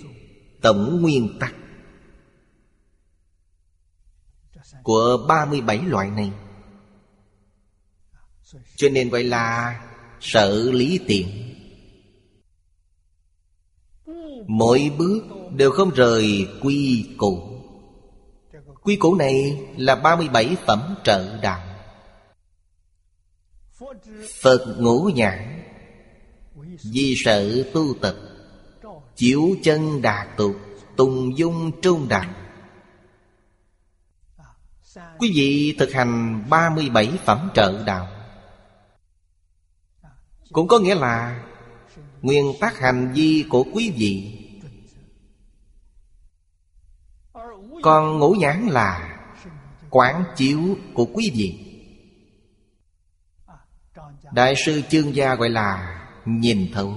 [0.62, 1.54] Tổng nguyên tắc.
[4.82, 6.32] Của 37 loại này.
[8.76, 9.80] Cho nên gọi là
[10.20, 11.54] Sở lý tiện.
[14.46, 15.22] Mỗi bước
[15.56, 17.42] đều không rời quy củ.
[18.82, 21.60] Quy củ này là 37 phẩm trợ đạo.
[24.40, 25.62] Phật ngũ nhãn,
[26.78, 28.14] Di sở tu tập,
[29.16, 30.56] Chiếu chân đạt tục
[30.96, 32.47] Tùng dung trung đẳng.
[35.18, 38.08] Quý vị thực hành 37 phẩm trợ đạo.
[40.52, 41.44] Cũng có nghĩa là
[42.22, 44.44] Nguyên tắc hành vi của quý vị.
[47.82, 49.18] Còn ngũ nhãn là
[49.90, 51.64] Quán chiếu của quý vị.
[54.32, 56.94] Đại sư chương gia gọi là nhìn thấu.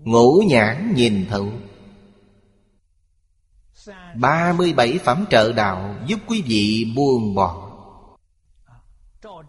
[0.00, 1.52] Ngũ nhãn nhìn thấu.
[4.14, 7.66] 37 phẩm trợ đạo giúp quý vị buông bỏ.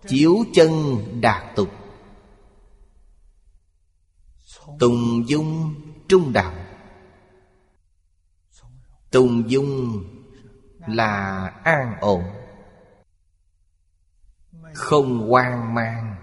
[0.08, 0.72] Chiếu chân
[1.22, 1.70] đạt tục.
[4.80, 5.76] Tùng dung
[6.08, 6.54] trung đạo.
[9.12, 10.04] Tùng dung
[10.88, 12.24] là an ổn.
[14.74, 16.16] Không hoang mang.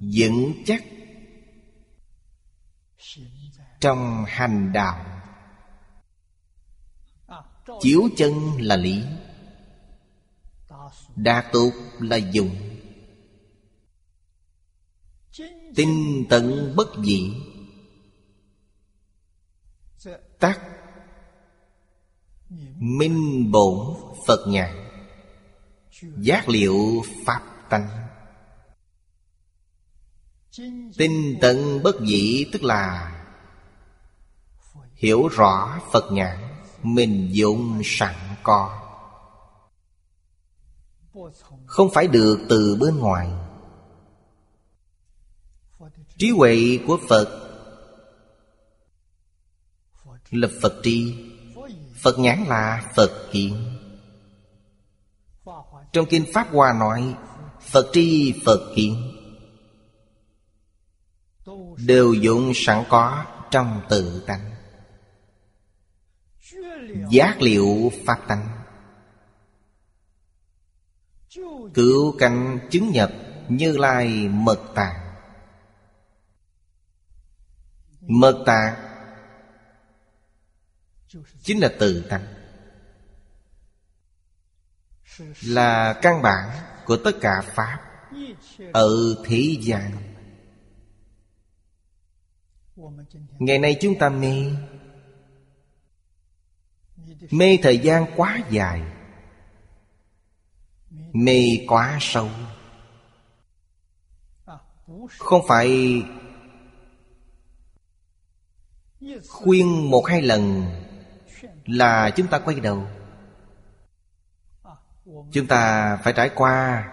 [0.00, 0.84] Vững chắc
[3.80, 5.21] Trong hành đạo.
[7.80, 9.02] Chiếu chân là lý.
[11.16, 12.56] Đa tục là dùng
[15.74, 17.32] Tinh tận bất dị.
[20.38, 20.60] Tắc
[22.76, 23.96] Minh bổn
[24.26, 24.90] Phật nhãn
[26.00, 27.88] Giác liệu Pháp tánh
[30.96, 33.12] Tinh tận bất dị tức là
[34.94, 36.51] Hiểu rõ Phật nhãn
[36.82, 38.78] mình dụng sẵn có.
[41.66, 43.30] Không phải được từ bên ngoài.
[46.18, 47.42] Trí huệ của Phật
[50.30, 51.14] Là Phật tri
[52.02, 53.78] Phật nhãn là Phật hiện.
[55.92, 57.14] Trong Kinh Pháp Hoa nói,
[57.60, 59.12] Phật tri Phật hiện.
[61.76, 64.51] Đều dụng sẵn có trong tự tánh.
[67.10, 68.48] Giác liệu Pháp tánh
[71.74, 73.12] Cứu căn chứng nhập
[73.48, 75.14] Như Lai mật tạng.
[78.00, 78.74] Mật tạng
[81.42, 82.26] Chính là tự tăng.
[85.42, 87.78] Là căn bản của tất cả Pháp
[88.72, 90.12] Ở thế gian.
[93.38, 94.50] Ngày nay chúng ta mê
[97.30, 98.82] Mê thời gian quá dài.
[101.12, 102.28] Mê quá sâu.
[105.18, 106.02] Không phải
[109.28, 110.64] Khuyên một hai lần
[111.66, 112.86] Là chúng ta quay đầu.
[115.32, 116.84] Chúng ta phải trải qua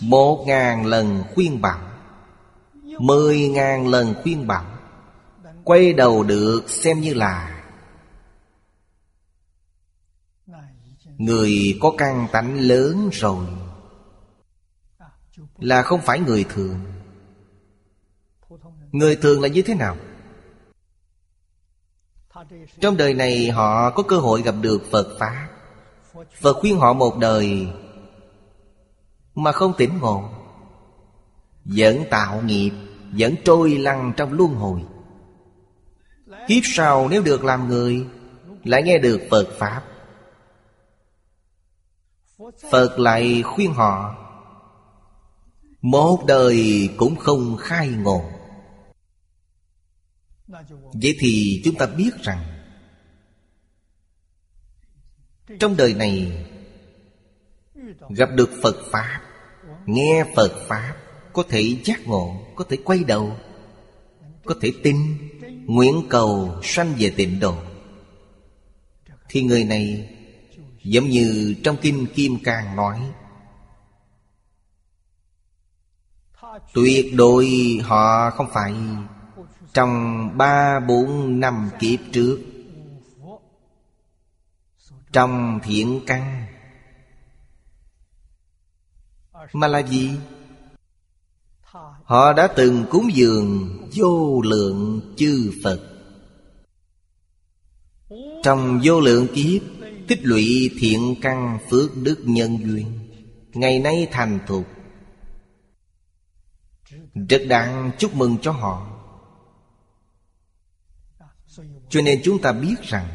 [0.00, 1.80] Một ngàn lần khuyên bảo,
[2.82, 4.64] Mười ngàn lần khuyên bảo,
[5.64, 7.59] Quay đầu được xem như là
[11.20, 13.46] Người có căn tánh lớn rồi
[15.58, 16.80] Là không phải người thường.
[18.92, 19.96] Người thường là như thế nào?
[22.80, 25.48] Trong đời này họ có cơ hội gặp được Phật Pháp.
[26.40, 27.68] Phật khuyên họ một đời
[29.34, 30.30] Mà không tỉnh ngộ.
[31.64, 32.72] Vẫn tạo nghiệp,
[33.18, 34.80] Vẫn trôi lăn trong luân hồi.
[36.48, 38.06] Kiếp sau nếu được làm người,
[38.64, 39.82] Lại nghe được Phật Pháp.
[42.70, 44.16] Phật lại khuyên họ,
[45.80, 48.24] Một đời cũng không khai ngộ.
[50.92, 52.44] Vậy thì chúng ta biết rằng,
[55.60, 56.46] Trong đời này
[58.08, 59.20] Gặp được Phật Pháp,
[59.86, 60.96] Nghe Phật Pháp
[61.32, 63.36] Có thể giác ngộ, Có thể quay đầu,
[64.44, 64.96] Có thể tin,
[65.66, 67.54] Nguyện cầu sanh về tịnh độ.
[69.28, 70.08] Thì người này
[70.82, 73.00] Giống như trong Kinh Kim Cang nói,
[76.74, 77.48] Tuyệt đối
[77.82, 78.74] họ không phải
[79.72, 82.38] Trong ba bốn năm kiếp trước
[85.12, 86.46] Trong thiện căn,
[89.52, 90.10] Mà là gì?
[92.04, 95.80] Họ đã từng cúng dường vô lượng chư Phật
[98.42, 99.79] Trong vô lượng kiếp
[100.10, 102.98] Tích lũy thiện căn phước đức nhân duyên.
[103.54, 104.66] Ngày nay thành thục.
[107.28, 109.02] Rất đáng chúc mừng cho họ.
[111.88, 113.08] Cho nên chúng ta biết rằng,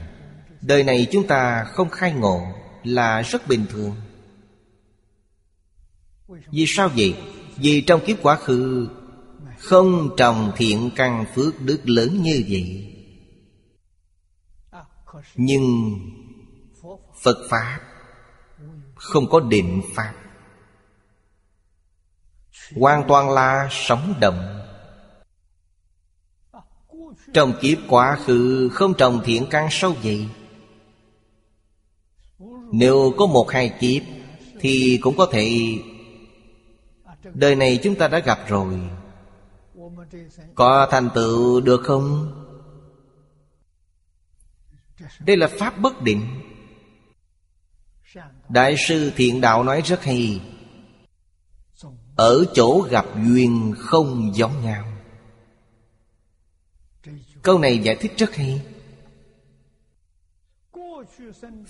[0.61, 2.41] Đời này chúng ta không khai ngộ
[2.83, 3.95] Là rất bình thường.
[6.27, 7.15] Vì sao vậy?
[7.57, 8.89] Vì trong kiếp quá khứ,
[9.57, 12.91] Không trồng thiện căn phước đức lớn như vậy.
[15.35, 15.95] Nhưng
[17.25, 17.79] Phật Pháp,
[18.95, 20.13] Không có định Pháp.
[22.75, 24.61] Hoàn toàn là sống động.
[27.33, 30.29] Trong kiếp quá khứ, Không trồng thiện căn sâu vậy
[32.71, 34.03] Nếu có một hai kiếp,
[34.59, 35.49] Thì cũng có thể
[37.33, 38.79] Đời này chúng ta đã gặp rồi.
[40.55, 42.31] Có thành tựu được không?
[45.19, 46.44] Đây là pháp bất định.
[48.49, 50.41] Đại sư Thiện Đạo nói rất hay.
[52.15, 54.85] Ở chỗ gặp duyên không giống nhau.
[57.41, 58.61] Câu này giải thích rất hay.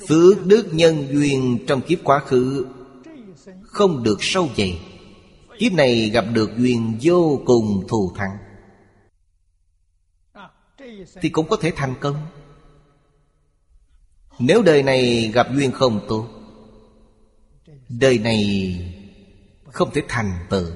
[0.07, 2.65] Phước đức nhân duyên trong kiếp quá khứ
[3.63, 4.80] Không được sâu dày.
[5.59, 8.38] Kiếp này gặp được duyên vô cùng thù thắng.
[11.21, 12.15] Thì cũng có thể thành công.
[14.39, 16.28] Nếu đời này gặp duyên không tốt
[17.89, 18.79] Đời này
[19.71, 20.71] không thể thành tựu.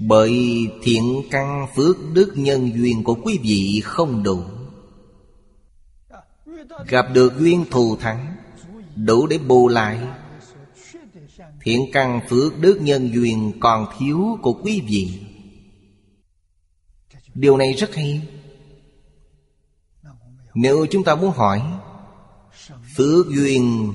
[0.00, 4.42] Bởi thiện căn phước đức nhân duyên của quý vị không đủ.
[6.88, 8.36] Gặp được duyên thù thắng,
[8.96, 9.98] Đủ để bù lại.
[11.60, 15.20] Thiện căn phước đức nhân duyên còn thiếu của quý vị.
[17.34, 18.28] Điều này rất hay.
[20.54, 21.62] Nếu chúng ta muốn hỏi,
[22.96, 23.92] Phước duyên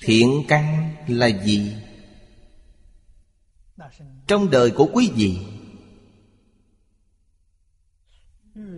[0.00, 1.76] Thiện căn là gì?
[4.26, 5.38] Trong đời của quý vị,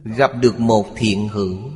[0.05, 1.71] Gặp được một thiện hữu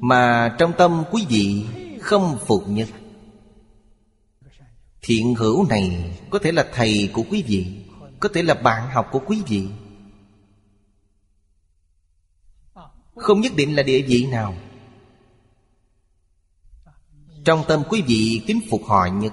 [0.00, 1.64] Mà trong tâm quý vị
[2.00, 2.88] không phục nhất.
[5.02, 7.84] Thiện hữu này có thể là thầy của quý vị,
[8.20, 9.68] Có thể là bạn học của quý vị.
[13.16, 14.54] Không nhất định là địa vị nào.
[17.44, 19.32] Trong tâm quý vị kính phục họ nhất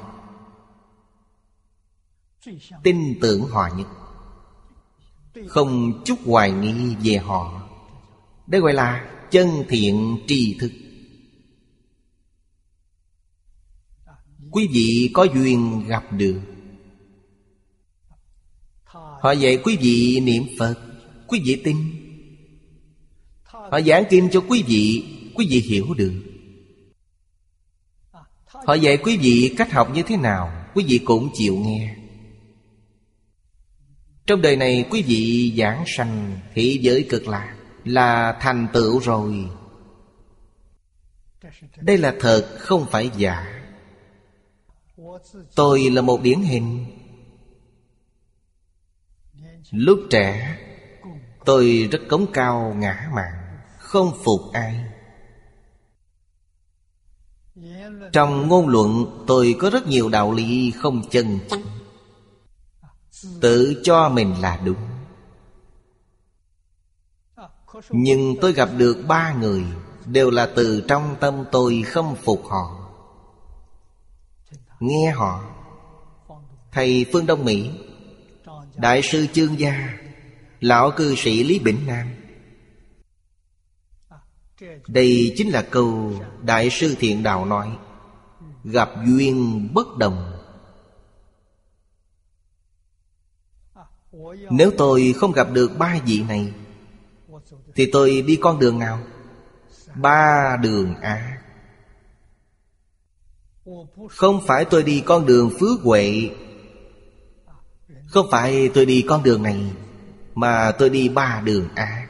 [2.84, 3.88] Tin tưởng họ nhất
[5.48, 7.70] Không chút hoài nghi về họ.
[8.48, 10.72] Đây gọi là chân thiện tri thức
[14.52, 16.42] Quý vị có duyên gặp được.
[19.22, 20.76] Họ dạy quý vị niệm Phật.
[21.28, 21.78] Quý vị tin.
[23.44, 25.06] Họ giảng kinh cho quý vị.
[25.36, 26.14] Quý vị hiểu được.
[28.68, 31.96] Họ dạy quý vị cách học như thế nào, Quý vị cũng chịu nghe.
[34.26, 39.50] Trong đời này, quý vị giảng sanh Thị giới cực lạc, Là thành tựu rồi.
[41.82, 43.64] Đây là thật, không phải giả.
[45.56, 46.86] Tôi là một điển hình.
[49.72, 50.58] Lúc trẻ,
[51.46, 53.34] Tôi rất cống cao ngã mạn,
[53.80, 54.97] Không phục ai.
[58.14, 61.40] Trong ngôn luận, tôi có rất nhiều đạo lý không chân.
[63.42, 64.78] Tự cho mình là đúng.
[67.90, 69.64] Nhưng tôi gặp được ba người,
[70.12, 72.90] Đều là từ trong tâm tôi không phục họ.
[74.80, 75.44] Nghe họ.
[76.72, 77.72] Thầy Phương Đông Mỹ,
[78.76, 79.98] Đại sư Chương Gia,
[80.60, 82.08] Lão cư sĩ Lý Bỉnh Nam.
[84.88, 87.78] Đây chính là câu Đại sư Thiện Đạo nói.
[88.72, 90.34] Gặp duyên bất đồng.
[94.50, 96.54] Nếu tôi không gặp được ba vị này,
[97.76, 99.00] Thì tôi đi con đường nào?
[99.96, 101.42] Ba đường a.
[104.10, 106.30] Không phải tôi đi con đường phước huệ,
[108.08, 109.72] Không phải tôi đi con đường này,
[110.36, 112.08] Mà tôi đi ba đường a.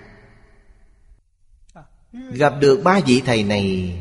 [2.11, 3.97] Gặp được ba vị thầy này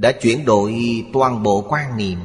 [0.00, 2.18] Đã chuyển đổi toàn bộ quan niệm.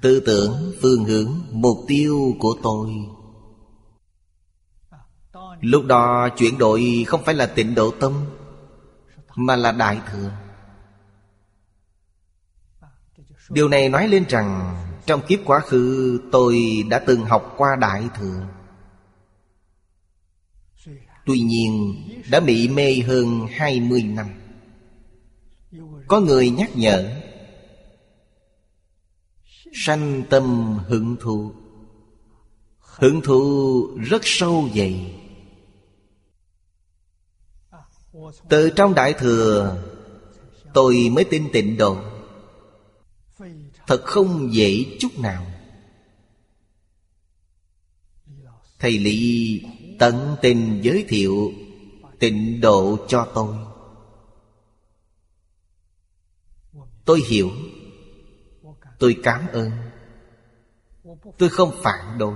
[0.00, 2.90] Tư tưởng, phương hướng, mục tiêu của tôi.
[5.60, 8.24] Lúc đó chuyển đổi không phải là tịnh độ tâm
[9.34, 10.32] mà là đại thừa.
[13.50, 14.76] Điều này nói lên rằng
[15.06, 18.46] trong kiếp quá khứ tôi đã từng học qua đại thừa.
[21.26, 21.94] Tuy nhiên
[22.30, 24.26] đã bị mê hơn hai mươi năm
[26.08, 27.20] có người nhắc nhở,
[29.72, 31.52] sanh tâm hưởng thụ.
[32.78, 35.14] Hưởng thụ rất sâu dày
[38.48, 39.78] từ trong Đại Thừa,
[40.74, 41.96] Tôi mới tin tịnh độ.
[43.86, 45.46] Thật không dễ chút nào.
[48.78, 49.62] Thầy Lý
[49.98, 51.52] tận tình giới thiệu
[52.18, 53.54] tịnh độ cho tôi.
[57.08, 57.50] Tôi hiểu.
[58.98, 59.70] Tôi cảm ơn.
[61.38, 62.34] Tôi không phản đối.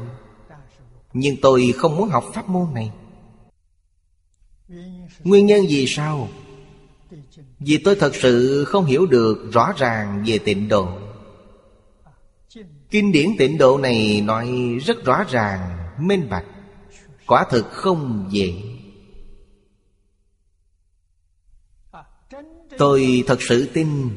[1.12, 2.92] Nhưng tôi không muốn học pháp môn này.
[5.24, 6.28] Nguyên nhân vì sao?
[7.58, 10.98] Vì tôi thật sự không hiểu được rõ ràng về tịnh độ.
[12.90, 14.50] Kinh điển tịnh độ này nói
[14.86, 16.46] rất rõ ràng, minh bạch.
[17.26, 18.62] Quả thực không dễ.
[22.78, 24.10] Tôi thật sự tin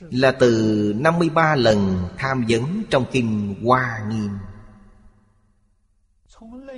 [0.00, 4.30] Là từ 53 lần tham vấn trong kinh Hoa Nghiêm.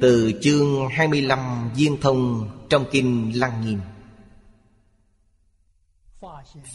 [0.01, 3.81] Từ chương 25 viên thông trong kinh Lăng Nghiêm.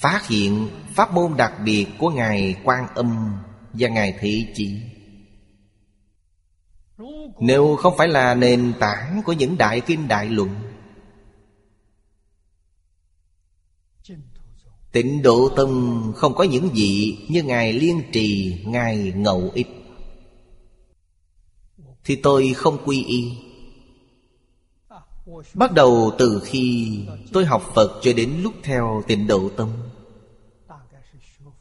[0.01, 3.37] Phát hiện pháp môn đặc biệt của Ngài Quan Âm
[3.73, 4.81] và Ngài Thị Chỉ.
[7.39, 10.49] Nếu không phải là nền tảng của những đại kinh đại luận
[14.97, 19.67] Tịnh độ tông không có những vị như Ngài Liên Trì, Ngài Ngậu Ích.
[22.03, 23.31] Thì tôi không quy y.
[25.53, 26.99] Bắt đầu từ khi
[27.33, 29.71] tôi học Phật cho đến lúc theo tịnh độ tông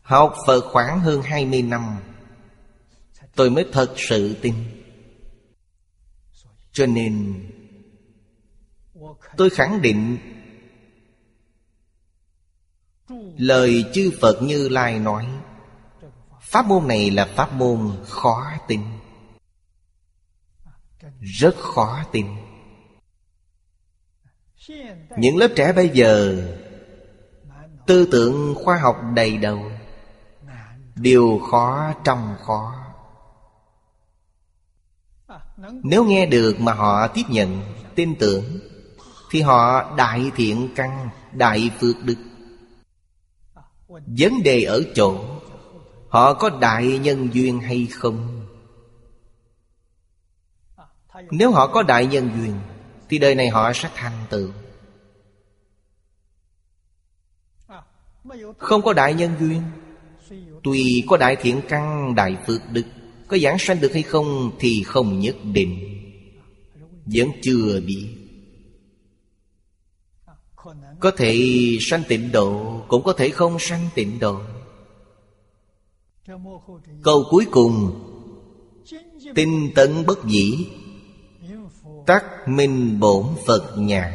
[0.02, 1.96] Học Phật khoảng hơn 20 năm
[3.34, 4.54] Tôi mới thật sự tin.
[6.72, 7.34] Cho nên
[9.36, 10.18] Tôi khẳng định
[13.38, 15.26] Lời chư Phật Như Lai nói,
[16.40, 18.80] Pháp môn này là pháp môn khó tin.
[21.20, 22.26] Rất khó tin.
[25.18, 26.42] Những lớp trẻ bây giờ,
[27.86, 29.70] Tư tưởng khoa học đầy đầu.
[30.94, 32.74] Điều khó trong khó.
[35.82, 37.62] Nếu nghe được mà họ tiếp nhận
[37.94, 38.58] Tin tưởng,
[39.30, 42.16] Thì họ đại thiện căn, Đại phước đức.
[43.88, 45.24] Vấn đề ở chỗ,
[46.08, 48.46] Họ có đại nhân duyên hay không?
[51.30, 52.54] Nếu họ có đại nhân duyên,
[53.08, 54.50] Thì đời này họ sẽ thành tựu.
[58.58, 59.62] Không có đại nhân duyên,
[60.62, 62.84] tùy có đại thiện căn, đại phước đức,
[63.28, 65.78] Có giảng sanh được hay không Thì không nhất định.
[67.06, 68.15] Vẫn chưa biết
[71.00, 71.38] có thể
[71.80, 74.40] sanh tịnh độ, Cũng có thể không sanh tịnh độ.
[77.02, 78.02] Câu cuối cùng,
[79.34, 80.66] Tinh tấn bất dĩ
[82.06, 84.12] Tắc minh bổn Phật nhãn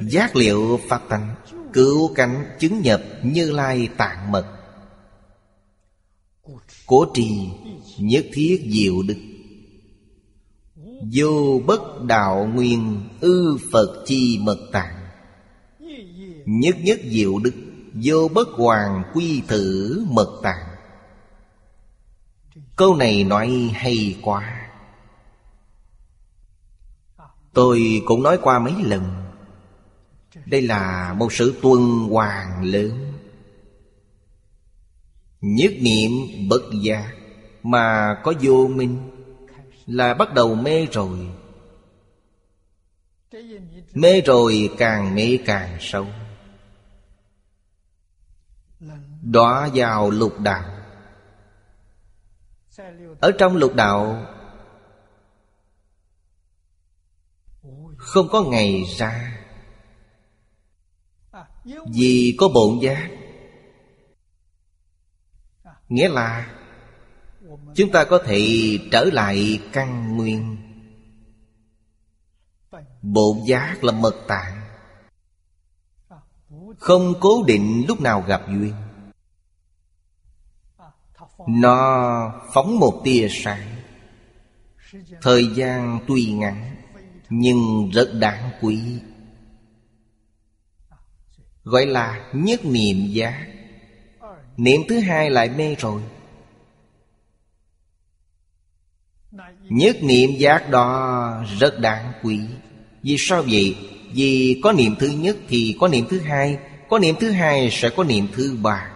[0.00, 1.34] Giác liệu phát tánh,
[1.72, 4.46] Cứu cánh chứng nhập Như lai tạng mật.
[6.86, 7.48] Cố trì
[7.98, 9.33] Nhất thiết diệu đức.
[11.12, 14.94] Vô bất đạo nguyên, Ư Phật chi mật tạng.
[16.46, 17.54] Nhất nhất diệu đức,
[18.02, 20.66] Vô bất hoàng quy thử mật tạng.
[22.76, 24.70] Câu này nói hay quá.
[27.52, 29.02] Tôi cũng nói qua mấy lần.
[30.46, 31.80] Đây là một sự tuân
[32.10, 33.12] hoàng lớn.
[35.40, 36.10] Nhất niệm
[36.48, 37.12] bất gia
[37.62, 39.13] Mà có vô minh.
[39.86, 41.30] Là bắt đầu mê rồi.
[43.94, 46.06] Mê rồi càng mê càng sâu.
[49.22, 50.64] Đọa vào lục đạo.
[53.20, 54.26] Ở trong lục đạo,
[58.04, 59.40] Không có ngày ra.
[61.94, 63.10] Vì có bổn giác.
[65.88, 66.56] Nghĩa là
[67.74, 70.56] Chúng ta có thể trở lại căn nguyên.
[73.02, 74.60] Bộ giác là mật tạng.
[76.78, 78.74] Không cố định lúc nào gặp duyên.
[81.48, 83.76] Nó phóng một tia sáng.
[85.22, 86.76] Thời gian tuy ngắn,
[87.30, 88.80] Nhưng rất đáng quý.
[91.64, 93.46] Gọi là nhất niệm giác.
[94.56, 96.02] Niệm thứ hai lại mê rồi.
[99.68, 102.40] Nhất niệm giác đó rất đáng quý.
[103.02, 103.76] Vì sao vậy?
[104.12, 106.58] Vì có niệm thứ nhất thì có niệm thứ hai,
[106.88, 108.90] Có niệm thứ hai sẽ có niệm thứ ba.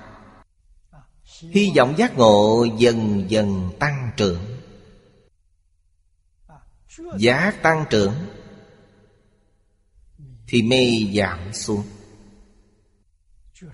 [1.41, 4.41] Hy vọng giác ngộ dần dần tăng trưởng.
[7.19, 8.15] Giác tăng trưởng
[10.49, 11.85] Thì mê giảm xuống.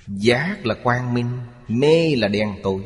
[0.07, 1.39] Giác là quang minh,
[1.69, 2.81] Mê là đen tối.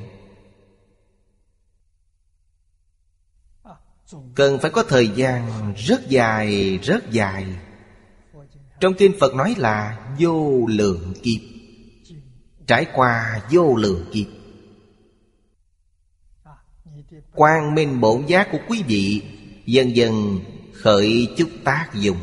[4.35, 7.47] Cần phải có thời gian rất dài, rất dài.
[8.81, 11.41] Trong kinh Phật nói là vô lượng kiếp.
[12.67, 14.27] Trải qua vô lượng kiếp.
[17.35, 19.23] Quang minh bổn giác của quý vị
[19.67, 20.41] Dần dần
[20.73, 22.19] khởi chút tác dụng.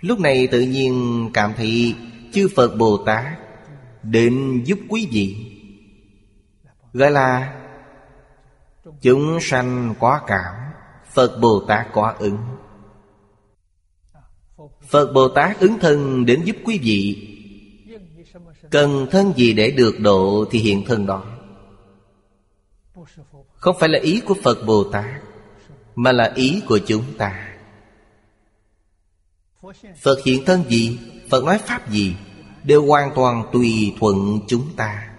[0.00, 1.94] Lúc này tự nhiên cảm thị
[2.32, 3.38] Chư Phật Bồ Tát
[4.02, 5.49] Định giúp quý vị.
[6.92, 7.60] Gọi là,
[9.00, 10.54] Chúng sanh quá cảm,
[11.12, 12.38] Phật Bồ Tát quá ứng.
[14.88, 17.26] Phật Bồ Tát ứng thân đến giúp quý vị.
[18.70, 21.24] Cần thân gì để được độ thì hiện thân đó.
[23.54, 25.22] Không phải là ý của Phật Bồ Tát,
[25.94, 27.56] Mà là ý của chúng ta.
[30.02, 30.98] Phật hiện thân gì,
[31.30, 32.16] Phật nói pháp gì,
[32.64, 35.09] Đều hoàn toàn tùy thuận chúng ta.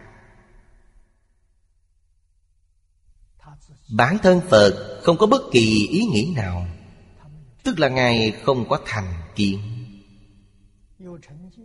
[3.91, 6.67] Bản thân Phật không có bất kỳ ý nghĩ nào,
[7.63, 9.59] Tức là Ngài không có thành kiến.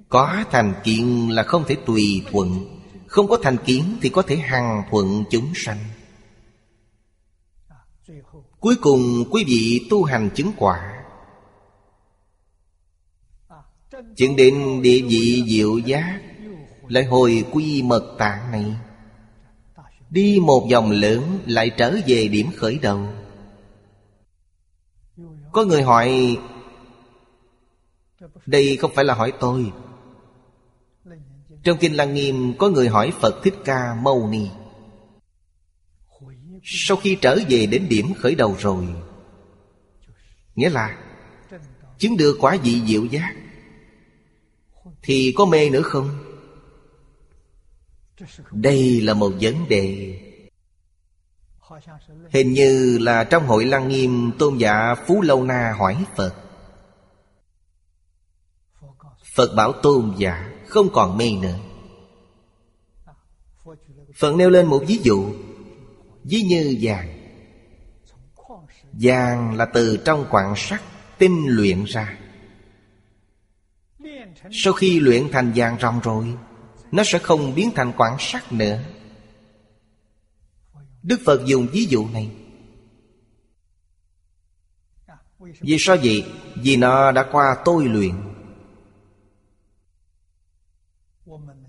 [0.08, 4.36] Có thành kiến là không thể tùy thuận, Không có thành kiến thì có thể
[4.36, 5.78] hằng thuận chúng sanh.
[8.60, 11.04] Cuối cùng, quý vị tu hành chứng quả.
[14.16, 16.20] Chuyện đến địa vị diệu giác
[16.88, 18.76] Lại hồi quy mật tạng này.
[20.16, 23.08] Đi một vòng lớn lại trở về điểm khởi đầu.
[25.52, 26.36] Có người hỏi,
[28.46, 29.72] Đây không phải là hỏi tôi.
[31.62, 34.48] Trong Kinh Lăng Nghiêm có người hỏi Phật Thích Ca Mâu Ni.
[36.64, 38.86] Sau khi trở về đến điểm khởi đầu rồi,
[40.54, 40.98] Nghĩa là
[41.98, 43.34] Chứng được quả vị diệu giác,
[45.02, 46.25] Thì có mê nữa không?
[48.50, 50.18] Đây là một vấn đề
[52.30, 56.34] hình như là trong hội lăng nghiêm tôn giả phú lâu na hỏi phật.
[59.34, 61.58] Phật bảo tôn giả không còn mê nữa.
[64.16, 65.32] Phật nêu lên một ví dụ,
[66.24, 67.08] ví như vàng.
[68.92, 70.82] Vàng là từ trong quặng sắt
[71.18, 72.18] tinh luyện ra.
[74.52, 76.34] Sau khi luyện thành vàng ròng rồi
[76.96, 78.78] nó sẽ không biến thành quảng sắc nữa.
[81.02, 82.30] Đức Phật dùng ví dụ này.
[85.38, 86.24] Vì sao vậy?
[86.54, 88.14] Vì nó đã qua tôi luyện.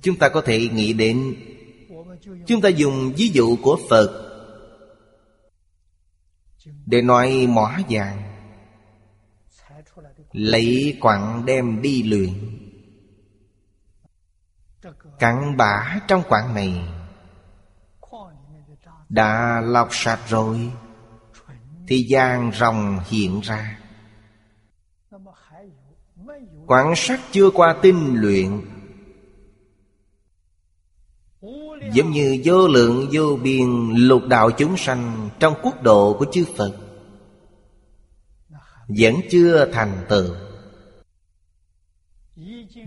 [0.01, 1.35] Chúng ta có thể nghĩ đến,
[2.47, 4.23] Chúng ta dùng ví dụ của Phật
[6.85, 8.23] Để nói mỏ vàng.
[10.31, 12.33] Lấy quặng đem đi luyện.
[15.19, 16.93] Cặn bã trong quặng này.
[19.09, 20.71] Đã lọc sạch rồi,
[21.87, 23.79] Thì giang rồng hiện ra.
[26.67, 28.61] Quảng sắc chưa qua tinh luyện.
[31.93, 36.45] Giống như vô lượng vô biên lục đạo chúng sanh Trong quốc độ của chư
[36.57, 36.77] Phật,
[38.87, 40.35] Vẫn chưa thành tựu.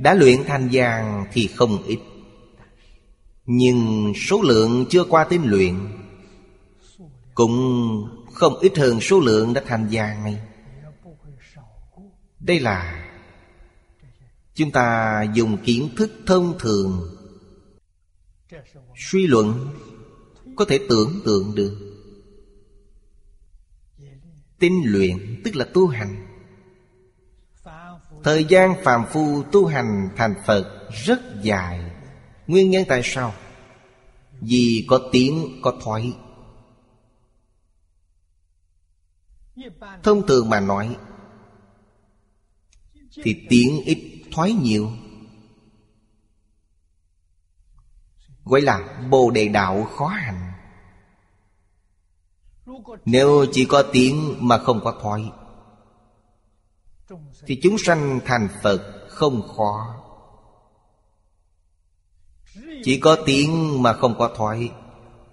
[0.01, 1.99] Đã luyện thành vàng thì không ít
[3.53, 5.75] nhưng số lượng chưa qua tinh luyện,
[7.35, 7.57] Cũng
[8.33, 10.41] không ít hơn số lượng đã thành gia này
[12.41, 13.07] Đây là
[14.55, 17.17] Chúng ta dùng kiến thức thông thường,
[18.97, 19.69] Suy luận
[20.57, 21.77] Có thể tưởng tượng được.
[24.59, 26.27] Tinh luyện tức là tu hành.
[28.25, 32.00] Thời gian phàm phu tu hành thành Phật rất dài.
[32.51, 33.35] Nguyên nhân tại sao?
[34.41, 36.13] Vì có tiếng, có thoại.
[40.03, 40.97] Thông thường mà nói,
[43.23, 44.91] Thì tiếng ít thoái nhiều
[48.45, 50.53] Gọi là bồ đề đạo khó hành
[53.05, 55.23] Nếu chỉ có tiếng mà không có thoái
[57.47, 60.00] Thì chúng sanh thành Phật không khó
[62.85, 64.71] chỉ có tiếng mà không có thoại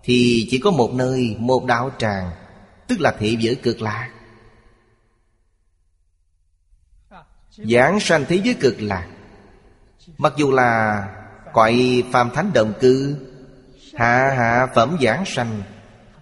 [0.04, 2.32] Thì chỉ có một nơi, Một đạo tràng,
[2.88, 4.10] Tức là thị giới cực lạc.
[7.58, 9.08] Giảng sanh thế giới cực lạc,
[10.18, 11.04] Mặc dù là
[11.54, 13.18] Cõi phàm thánh động cư,
[13.93, 15.64] Hạ hạ phẩm giảng sanh,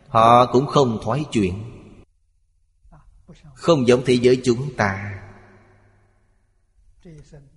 [0.08, 1.64] Họ cũng không thoái chuyện
[3.54, 5.12] Không giống thế giới chúng ta.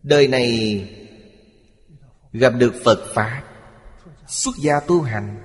[0.03, 0.85] Đời này
[2.33, 3.43] Gặp được Phật Pháp
[4.29, 5.37] Xuất gia tu hành.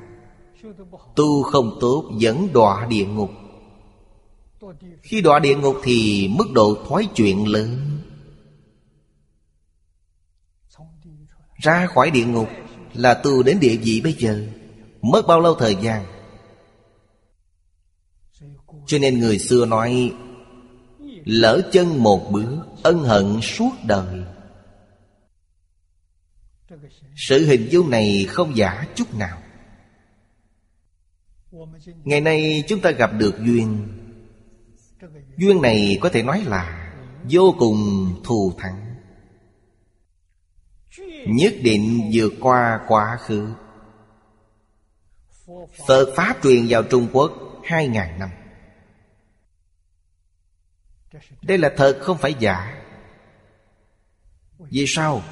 [1.15, 3.29] Tu không tốt vẫn đọa địa ngục.
[5.01, 7.99] Khi đọa địa ngục thì mức độ thoái chuyện lớn.
[11.55, 12.47] Ra khỏi địa ngục
[12.93, 14.47] là tu đến địa vị bây giờ,
[15.01, 16.05] Mất bao lâu thời gian?
[18.88, 20.13] Cho nên người xưa nói,
[21.25, 24.23] Lỡ chân một bước, Ân hận suốt đời.
[27.16, 29.41] Sự hình dung này không giả chút nào.
[32.03, 33.88] Ngày nay chúng ta gặp được duyên.
[35.38, 36.84] Duyên này có thể nói là
[37.30, 38.95] Vô cùng thù thắng.
[41.28, 43.53] Nhất định vượt qua quá khứ.
[45.88, 47.32] Phật Pháp truyền vào Trung Quốc
[47.64, 48.30] hai ngàn năm.
[51.41, 52.84] Đây là thật không phải giả.
[54.59, 55.24] Vì sao?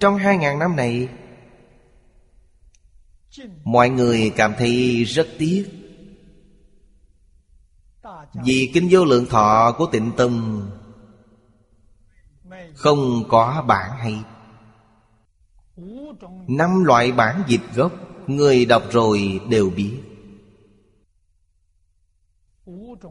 [0.00, 1.08] Trong hai ngàn năm này,
[3.64, 5.68] Mọi người cảm thấy rất tiếc.
[8.44, 10.62] Vì Kinh Vô Lượng Thọ của Tịnh tâm
[12.74, 14.22] Không có bản hay.
[16.48, 17.92] Năm loại bản dịch gốc
[18.26, 20.00] Người đọc rồi đều biết.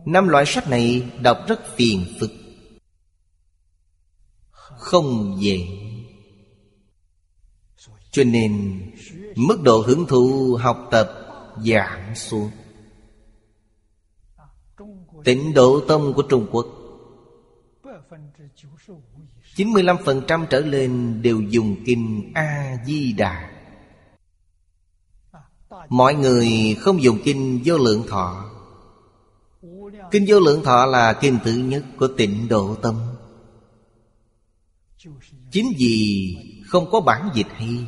[0.06, 2.32] Năm loại sách này đọc rất phiền phức,
[4.52, 5.68] Không dễ.
[8.16, 8.82] Cho nên,
[9.36, 11.12] Mức độ hưởng thụ học tập
[11.58, 12.52] giảm xuống.
[15.24, 16.66] Tịnh độ tâm của Trung Quốc
[19.56, 23.52] 95% trở lên đều dùng kinh A-di-đà
[25.90, 28.52] Mọi người không dùng kinh vô lượng thọ.
[30.12, 32.96] Kinh vô lượng thọ là kinh thứ nhất của tịnh độ tâm.
[35.52, 37.88] Chính vì không có bản dịch hay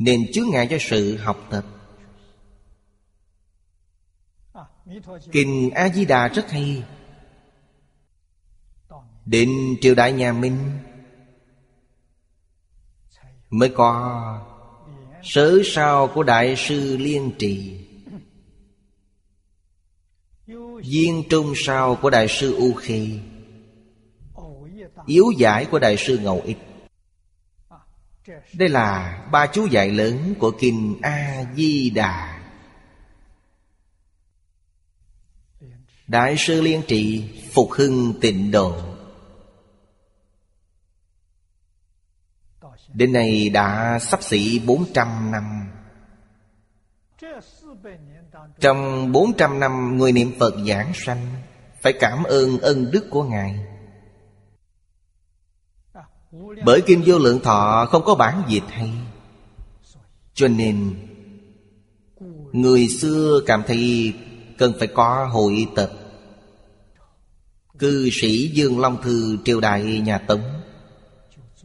[0.00, 1.64] nên chứa ngại cho sự học tập.
[5.32, 6.84] Kinh A-di-đà rất hay.
[9.26, 10.78] Đến triều đại nhà Minh
[13.50, 14.46] Mới có
[15.22, 17.80] Sớ sao của Đại sư Liên Trì.
[20.84, 23.08] Viên trung sao của Đại sư U Khê.
[25.06, 26.69] Yếu giải của Đại sư Ngầu Ích.
[28.54, 32.40] Đây là ba chú giải lớn của Kinh A-di-đà.
[36.06, 38.76] Đại sư Liên Trị Phục hưng tịnh độ.
[42.94, 45.70] Đến nay đã sắp xỉ 400 năm.
[48.60, 51.26] Trong 400 năm, người niệm Phật giảng sanh,
[51.82, 53.69] Phải cảm ơn ân đức của Ngài.
[56.64, 58.92] Bởi kim Vô Lượng Thọ không có bản dịch hay.
[60.34, 60.96] Cho nên,
[62.52, 64.14] Người xưa cảm thấy
[64.58, 65.90] cần phải có hội tập
[67.78, 70.42] Cư sĩ Dương Long Thư, triều đại nhà Tống,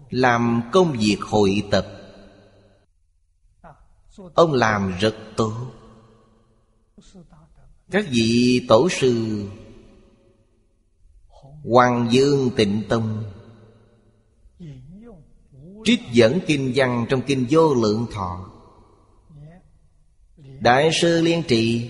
[0.09, 1.87] làm công việc hội tập
[4.33, 5.53] ông làm rất tốt.
[7.91, 9.43] Các vị tổ sư,
[11.63, 13.23] hoàng dương tịnh tông
[15.85, 18.49] trích dẫn kinh văn trong kinh vô lượng thọ.
[20.59, 21.89] Đại sư liên trì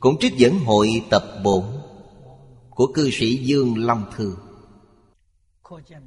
[0.00, 1.64] cũng trích dẫn hội tập bổn
[2.70, 4.36] của cư sĩ dương long thư,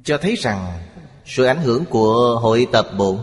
[0.04, 0.88] cho thấy rằng
[1.24, 3.18] sự ảnh hưởng của hội tập bổn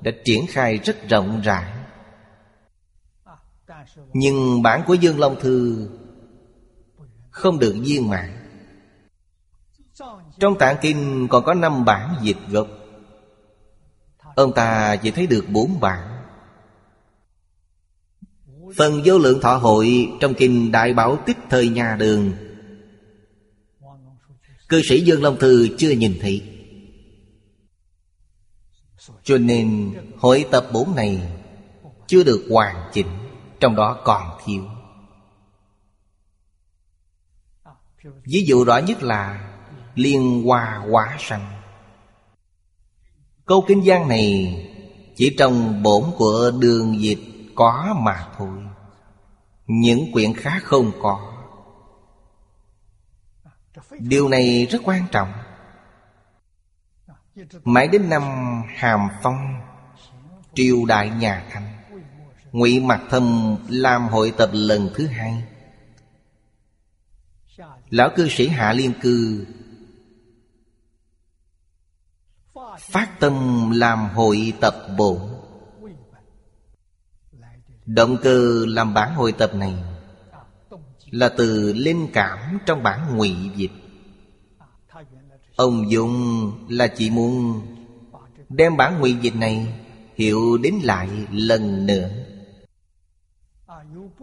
[0.00, 1.72] Đã triển khai rất rộng rãi.
[4.12, 5.88] Nhưng bản của Dương Long Thư
[7.30, 8.40] Không được viên mãn.
[10.40, 12.68] Trong tạng kinh còn có năm bản dịch gốc.
[14.34, 16.14] Ông ta chỉ thấy được bốn bản
[18.76, 22.32] Phần vô lượng thọ hội Trong kinh Đại Bảo Tích Thời Nhà Đường.
[24.68, 26.42] Cư sĩ Dương Long Thư chưa nhìn thấy.
[29.22, 31.32] Cho nên hội tập bốn này
[32.06, 33.08] Chưa được hoàn chỉnh,
[33.60, 34.64] Trong đó còn thiếu.
[38.24, 39.50] Ví dụ rõ nhất là
[39.94, 41.53] Liên hoa hóa sanh.
[43.46, 44.60] Câu kinh văn này
[45.16, 47.18] Chỉ trong bổn của đường dịch
[47.54, 48.58] có mà thôi.
[49.66, 51.32] Những quyển khác không có.
[53.98, 55.32] Điều này rất quan trọng.
[57.64, 58.22] Mãi đến năm
[58.76, 59.60] Hàm Phong,
[60.54, 61.74] Triều đại nhà Thanh
[62.54, 65.44] Ngụy Mặc Thâm làm hội tập lần thứ hai.
[67.90, 69.46] Lão cư sĩ Hạ Liên Cư
[72.80, 75.18] Phát tâm làm hội tập bổn
[77.86, 79.74] Động cơ làm bản hội tập này
[81.10, 83.72] Là từ linh cảm trong bản ngụy dịch
[85.56, 87.62] Ông dùng là chỉ muốn
[88.48, 92.08] Đem bản Ngụy dịch này hiểu đến lại lần nữa.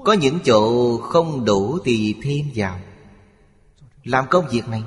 [0.03, 2.79] Có những chỗ không đủ thì thêm vào.
[4.03, 4.83] Làm công việc này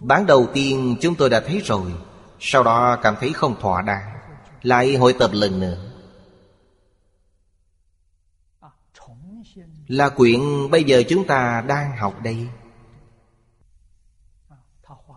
[0.00, 1.92] Bản đầu tiên chúng tôi đã thấy rồi,
[2.40, 4.18] Sau đó cảm thấy không thỏa đáng,
[4.62, 5.92] Lại hội tập lần nữa.
[9.86, 12.48] Là quyển bây giờ chúng ta đang học đây.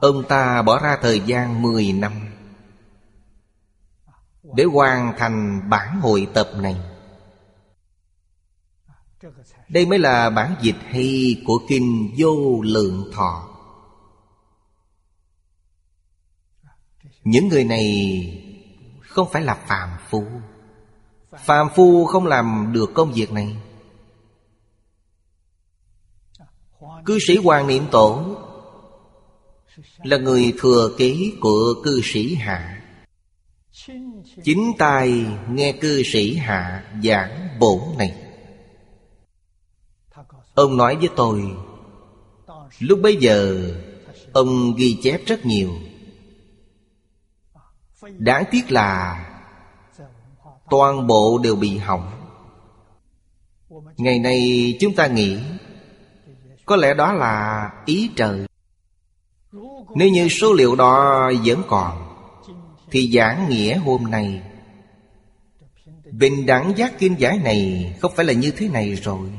[0.02, 2.12] Ông ta bỏ ra thời gian 10 năm
[4.44, 6.76] Để hoàn thành bản hội tập này.
[9.70, 13.49] Đây mới là bản dịch hay của Kinh Vô Lượng Thọ.
[17.24, 17.86] Những người này
[19.02, 20.24] không phải là phàm phu.
[21.38, 23.56] Phàm phu không làm được công việc này.
[27.06, 28.38] Cư sĩ Hoàng Niệm Tổ
[30.04, 32.82] Là người thừa kế của cư sĩ Hạ.
[34.44, 38.16] Chính tay nghe cư sĩ Hạ giảng bổn này.
[40.54, 41.44] Ông nói với tôi,
[42.80, 43.72] Lúc bấy giờ,
[44.34, 45.70] Ông ghi chép rất nhiều.
[48.02, 49.26] Đáng tiếc là
[50.70, 52.12] Toàn bộ đều bị hỏng.
[53.98, 55.40] Ngày nay chúng ta nghĩ,
[56.66, 58.46] Có lẽ đó là ý trời.
[59.96, 62.16] Nếu như số liệu đó vẫn còn,
[62.92, 64.42] Thì giảng nghĩa hôm nay.
[66.12, 69.30] Bình đẳng giác kinh giải này Không phải là như thế này rồi.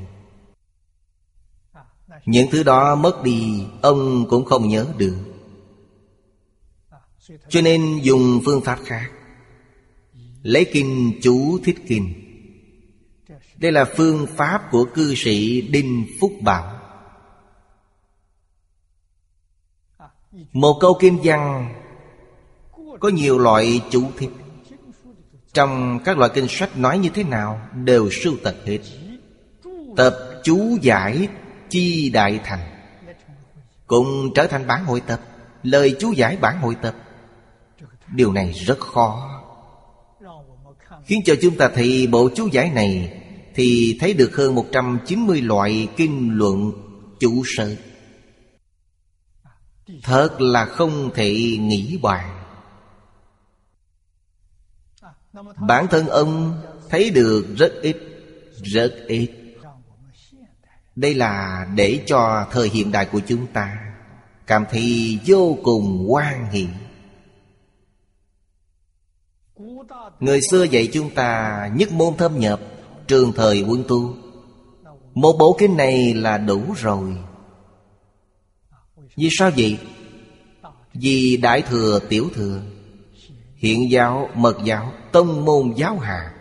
[2.24, 5.29] Những thứ đó mất đi, Ông cũng không nhớ được
[7.48, 9.10] cho nên dùng phương pháp khác.
[10.42, 12.14] Lấy kinh chú thích kinh.
[13.56, 16.80] Đây là phương pháp của cư sĩ Đinh Phúc Bảo.
[20.52, 21.74] Một câu kinh văn
[23.00, 24.30] Có nhiều loại chú thích.
[25.52, 28.78] Trong các loại kinh sách nói như thế nào Đều sưu tập hết.
[29.96, 30.14] Tập
[30.44, 31.28] chú giải
[31.68, 32.60] chi đại thành.
[33.86, 35.20] Cũng trở thành bản hội tập,
[35.62, 36.94] Lời chú giải bản hội tập.
[38.14, 39.40] Điều này rất khó.
[41.04, 43.22] Khiến cho chúng ta thấy bộ chú giải này
[43.54, 46.72] Thì thấy được hơn 190 loại kinh luận
[47.20, 47.76] chủ sở.
[50.02, 52.44] Thật là không thể nghĩ bàn.
[55.68, 57.96] Bản thân ông thấy được rất ít
[58.62, 59.30] Rất ít.
[60.96, 63.76] Đây là để cho thời hiện đại của chúng ta
[64.46, 66.89] Cảm thấy vô cùng quan hệ.
[70.20, 72.60] Người xưa dạy chúng ta nhất môn thâm nhập
[73.06, 74.14] Trường thời quân tu.
[75.14, 77.16] Một bộ kinh này là đủ rồi.
[79.16, 79.78] Vì sao vậy?
[80.94, 82.62] Vì Đại Thừa Tiểu Thừa
[83.56, 86.32] Hiện giáo, Mật giáo, Tông môn giáo hạ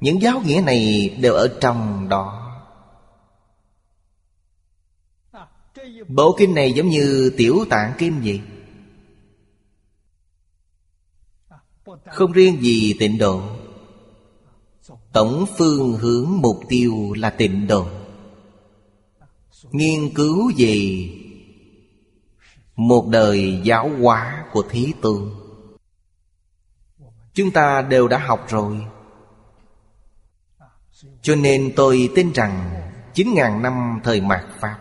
[0.00, 2.40] Những giáo nghĩa này đều ở trong đó.
[6.08, 8.40] Bộ kinh này giống như tiểu tạng kim vậy.
[12.06, 13.42] Không riêng gì tịnh độ,
[15.12, 17.86] Tổng phương hướng mục tiêu là tịnh độ.
[19.70, 21.08] Nghiên cứu về
[22.76, 25.30] Một đời giáo hóa của Thí Tôn.
[27.34, 28.86] Chúng ta đều đã học rồi.
[31.22, 32.82] Cho nên tôi tin rằng
[33.14, 34.78] 9.000 năm thời mạt Pháp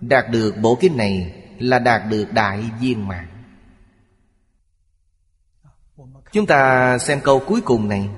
[0.00, 3.29] Đạt được bộ kinh này là đạt được đại viên mãn.
[6.32, 8.08] Chúng ta xem câu cuối cùng này.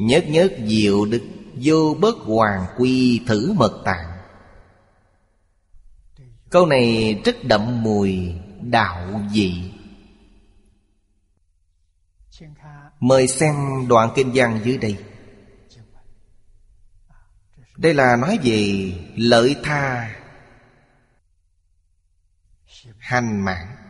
[0.00, 1.22] Nhất nhất diệu đức,
[1.62, 4.18] Vô bất hoàng quy thử mật tạng.
[6.50, 9.72] Câu này rất đậm mùi đạo dị.
[13.00, 13.54] Mời xem
[13.88, 15.04] đoạn kinh văn dưới đây.
[17.76, 20.14] Đây là nói về lợi tha,
[22.98, 23.87] Hành mạng.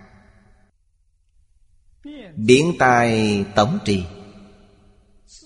[2.36, 4.02] Điển tài tổng trì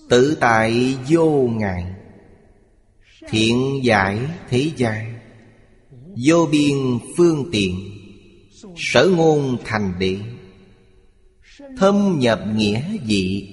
[0.09, 1.93] Tự tại vô ngại
[3.29, 4.19] Thiện giải
[4.49, 5.19] thế gian,
[6.25, 6.75] Vô biên
[7.17, 7.75] phương tiện,
[8.75, 10.17] Sở ngôn thành đệ
[11.77, 13.49] Thâm nhập nghĩa dị,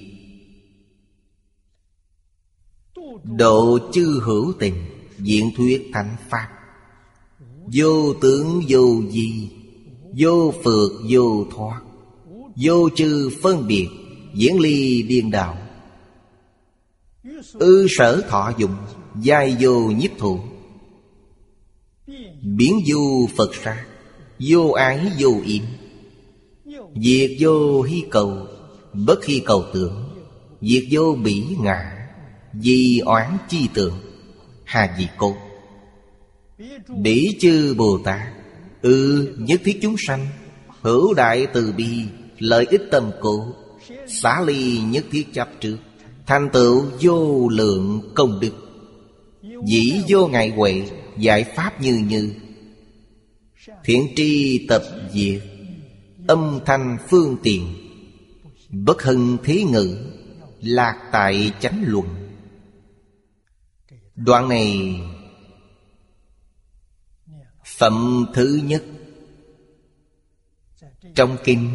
[3.23, 4.75] Độ chư hữu tình,
[5.17, 6.47] Diện thuyết thánh pháp.
[7.73, 9.49] Vô tướng vô di,
[10.17, 11.81] Vô phược vô thoát.
[12.55, 13.87] Vô chư phân biệt
[14.33, 15.57] Diễn ly điên đạo
[17.53, 18.75] Ư sở thọ dụng
[19.21, 20.39] Giai vô nhiếp thủ.
[22.41, 23.85] Biến du Phật ra
[24.39, 25.63] Vô ái vô yểm
[26.95, 28.47] Diệt vô hy cầu
[28.93, 30.09] Bất hy cầu tưởng.
[30.61, 32.07] Diệt vô bỉ ngã
[32.53, 33.99] Di oán chi tưởng.
[34.63, 35.35] Hà dị cốt
[36.87, 38.21] Bỉ chư Bồ Tát
[38.81, 40.27] ư ừ, nhất thiết chúng sanh
[40.81, 42.05] Hữu đại từ bi
[42.41, 43.53] Lợi ích tâm cụ
[44.07, 45.77] Xá ly nhất thiết chấp trước.
[46.25, 48.51] Thành tựu vô lượng công đức.
[49.67, 52.33] Dĩ vô ngại huệ, Giải pháp như như.
[53.83, 55.41] Thiện tri tập diệt,
[56.27, 57.73] Âm thanh phương tiện.
[58.69, 59.97] Bất hưng thí ngữ
[60.61, 62.07] Lạc tại chánh luận.
[64.15, 64.99] Đoạn này,
[67.65, 68.83] Phẩm thứ nhất.
[71.15, 71.69] Trong kinh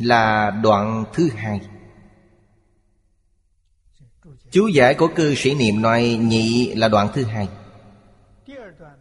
[0.00, 1.60] là đoạn thứ hai.
[4.50, 7.48] Chú giải của cư sĩ niệm nói nhị là đoạn thứ hai.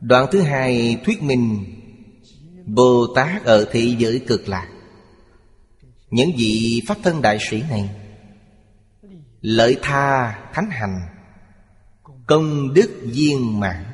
[0.02, 1.66] Đoạn thứ hai thuyết minh
[2.66, 4.68] Bồ Tát ở thị giới cực lạc.
[6.10, 7.90] Những vị Pháp thân đại sĩ này
[9.42, 11.00] Lợi tha thánh hành,
[12.28, 13.86] Công đức viên mãn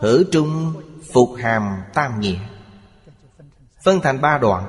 [0.00, 0.74] Thử trung
[1.12, 1.62] phục hàm
[1.94, 2.53] tam nghĩa.
[3.84, 4.64] Phân thành ba đoạn.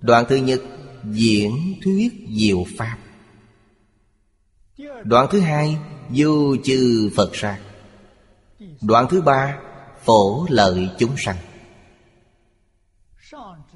[0.00, 0.60] Đoạn thứ nhất,
[1.04, 2.96] Diễn thuyết diệu Pháp.
[5.04, 5.78] Đoạn thứ hai
[6.10, 7.58] Du chư Phật ra
[8.80, 9.58] Đoạn thứ ba,
[10.04, 11.36] Phổ lợi chúng sanh.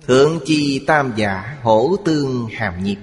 [0.06, 2.98] Thượng chi tam giả hổ tương hàm nhiệt.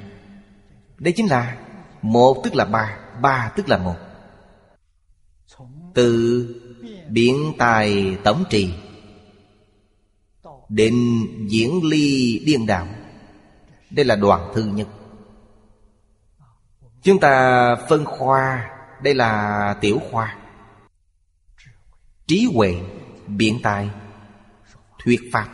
[0.98, 1.58] Đây chính là
[2.02, 3.96] Một tức là ba Ba tức là một.
[5.94, 6.46] Từ
[7.10, 8.74] biện tài tổng trì.
[10.70, 12.88] Định diễn ly điên đạo
[13.90, 14.88] Đây là đoạn thứ nhất.
[17.02, 18.72] Chúng ta phân khoa,
[19.04, 20.38] Đây là tiểu khoa.
[22.28, 22.76] Trí huệ
[23.28, 23.90] Biện tài,
[25.04, 25.50] Thuyết pháp.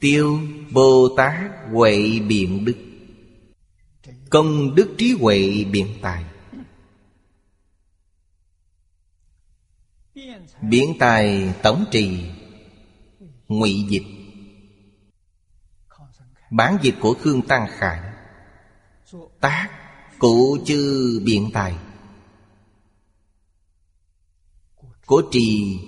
[0.00, 0.40] Tiêu
[0.72, 2.76] Bồ Tát Huệ Biện Đức.
[4.30, 6.24] Công đức trí huệ biện tài.
[10.62, 12.20] Biện tài tổng trì,
[13.48, 14.02] ngụy dịch.
[16.50, 18.00] Bản dịch của Khương Tăng Khải.
[19.40, 19.68] Tác
[20.18, 21.74] Cụ chư biện tài.
[25.06, 25.78] Cố trì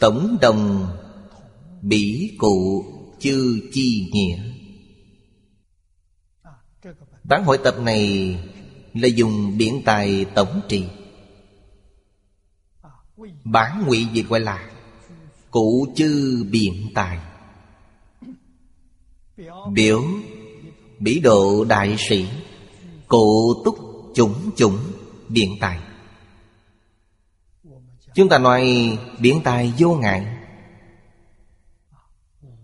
[0.00, 0.86] Tổng đồng,
[1.82, 2.84] Bỉ cụ
[3.18, 4.52] chư chi nghĩa.
[7.24, 8.36] Bản hội tập này
[8.94, 10.84] là dùng biện tài tổng trì.
[13.44, 14.70] Bản ngụy dịch gọi là
[15.50, 17.18] Cụ chư biện tài.
[19.72, 20.04] Biểu
[20.98, 22.26] Bỉ độ đại sĩ,
[23.08, 23.78] Cụ túc
[24.14, 24.78] chủng chủng
[25.28, 25.80] biện tài.
[28.14, 28.88] Chúng ta nói
[29.18, 30.36] biện tài vô ngại.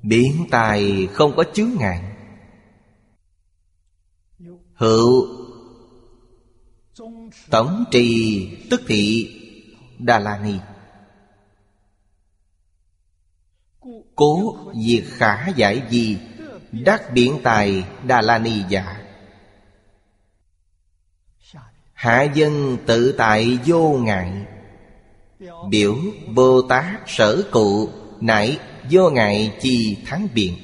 [0.03, 2.16] Biện tài không có chướng ngại.
[4.74, 5.27] Hữu
[7.51, 9.33] Tổng trì tức thị
[9.98, 10.59] Đà La Ni
[14.14, 14.56] Cố
[14.86, 16.18] diệt khả giải gì
[16.73, 19.02] Đắc biển tài Đà La Ni giả.
[21.93, 24.47] Hạ dân tự tại vô ngại.
[25.70, 25.97] Biểu
[26.35, 27.89] Bồ Tát sở cụ
[28.20, 28.59] Nại
[28.90, 30.56] vô ngại chi thắng biện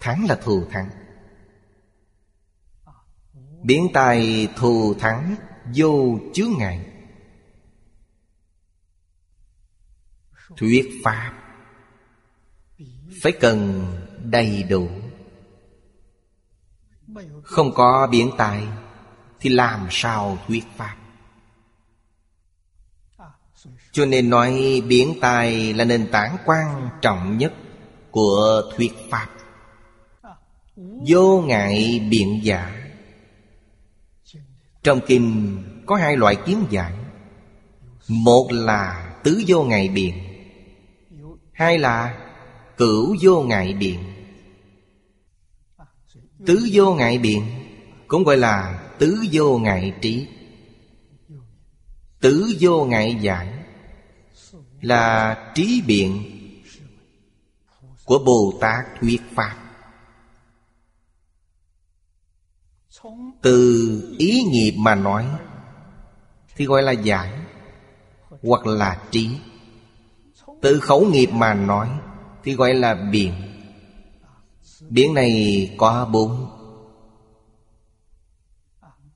[0.00, 0.90] Thắng là thù thắng.
[3.62, 5.36] Biển tài thù thắng,
[5.74, 6.89] vô chướng ngại.
[10.56, 11.32] Thuyết Pháp.
[13.22, 13.86] Phải cần
[14.24, 14.88] đầy đủ.
[17.42, 18.66] Không có biển tài
[19.40, 20.96] Thì làm sao thuyết Pháp?
[23.92, 27.52] Cho nên nói biển tài là nền tảng quan trọng nhất
[28.10, 29.28] Của thuyết Pháp.
[31.06, 32.90] Vô ngại biện giả.
[34.82, 36.92] Trong kinh có hai loại kiến giải.
[38.08, 40.29] Một là tứ vô ngại biện.
[41.60, 42.18] Hai là,
[42.76, 44.00] cửu vô ngại biện.
[46.46, 47.44] Tứ vô ngại biện
[48.08, 50.26] Cũng gọi là tứ vô ngại trí.
[52.20, 53.64] Tứ vô ngại giải
[54.80, 56.24] Là trí biện
[58.04, 59.56] Của Bồ Tát thuyết Pháp.
[63.42, 65.26] Từ ý nghiệp mà nói
[66.56, 67.32] Thì gọi là giải
[68.42, 69.30] Hoặc là trí
[70.62, 71.88] từ khẩu nghiệp mà nói,
[72.44, 73.32] Thì gọi là biển.
[74.88, 76.46] Biển này có bốn.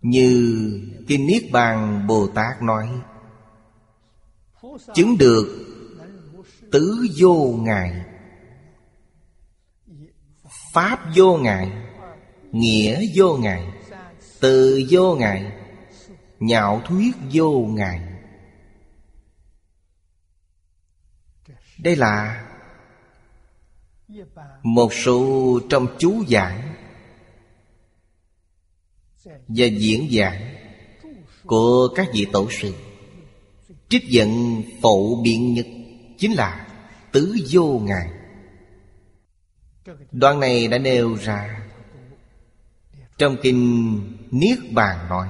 [0.00, 0.70] Như
[1.08, 2.88] Kinh Niết Bàn Bồ Tát nói,
[4.94, 5.66] Chứng được
[6.72, 8.04] Tứ vô ngại
[10.72, 11.72] Pháp vô ngại
[12.52, 13.72] Nghĩa vô ngại
[14.40, 15.52] Từ vô ngại
[16.40, 18.13] Nhạo thuyết vô ngại
[21.84, 22.44] Đây là
[24.62, 26.74] Một số trong chú giảng
[29.24, 30.54] Và diễn giảng
[31.46, 32.74] Của các vị tổ sư.
[33.88, 35.66] Trích dẫn phổ biện nhất
[36.18, 36.66] Chính là
[37.12, 38.08] tứ vô ngại
[40.12, 41.66] Đoạn này đã nêu ra
[43.18, 44.00] Trong kinh
[44.30, 45.28] Niết Bàn nói,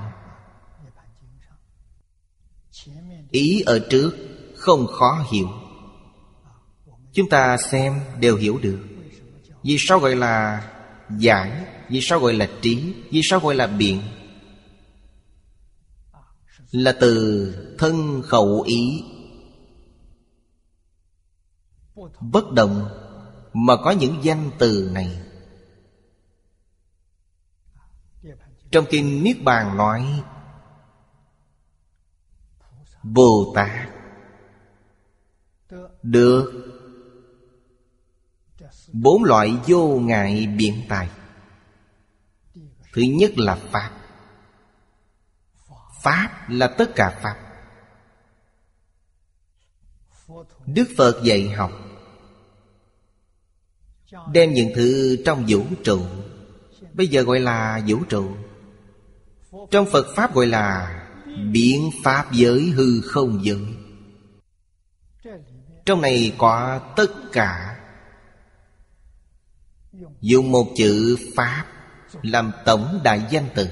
[3.31, 4.13] Ý ở trước
[4.57, 5.49] không khó hiểu.
[7.15, 8.79] Chúng ta xem đều hiểu được.
[9.63, 10.65] Vì sao gọi là
[11.19, 14.03] giải, Vì sao gọi là trí, Vì sao gọi là biện?
[16.71, 19.05] Là từ thân khẩu ý.
[22.21, 22.89] Bất động
[23.53, 25.21] Mà có những danh từ này.
[28.71, 30.23] Trong kinh Niết Bàn nói,
[33.03, 33.89] Bồ Tát
[36.03, 36.74] Được
[39.03, 41.09] Bốn loại vô ngại biện tài.
[42.93, 43.91] Thứ nhất là Pháp.
[46.03, 47.37] Pháp là tất cả Pháp.
[50.67, 51.73] Đức Phật dạy học,
[54.33, 56.01] Đem những thứ trong vũ trụ,
[56.93, 58.31] Bây giờ gọi là vũ trụ.
[59.71, 61.01] Trong Phật Pháp gọi là
[61.53, 63.67] Biện Pháp giới hư không giới.
[65.85, 67.74] Trong này có tất cả
[70.25, 71.65] Dùng một chữ Pháp
[72.23, 73.69] Làm tổng đại danh từ.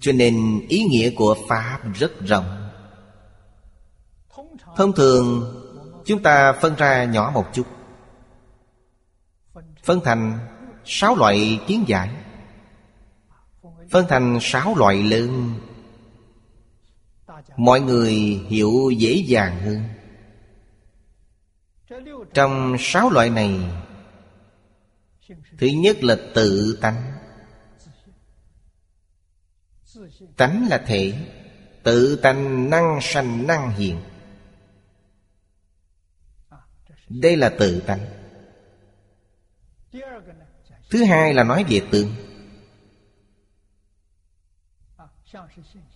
[0.00, 2.70] Cho nên ý nghĩa của Pháp rất rộng.
[4.76, 5.56] Thông thường,
[6.04, 7.66] Chúng ta phân ra nhỏ một chút.
[9.84, 10.38] Phân thành
[10.84, 12.10] sáu loại kiến giải.
[13.90, 15.54] Phân thành sáu loại lớn.
[17.56, 18.12] Mọi người
[18.48, 19.99] hiểu dễ dàng hơn.
[22.34, 23.60] Trong sáu loại này,
[25.58, 27.12] Thứ nhất là tự tánh.
[30.36, 31.14] Tánh là thể,
[31.82, 34.02] Tự tánh năng sanh năng hiện.
[37.08, 38.06] Đây là tự tánh.
[40.90, 42.14] Thứ hai là nói về tướng.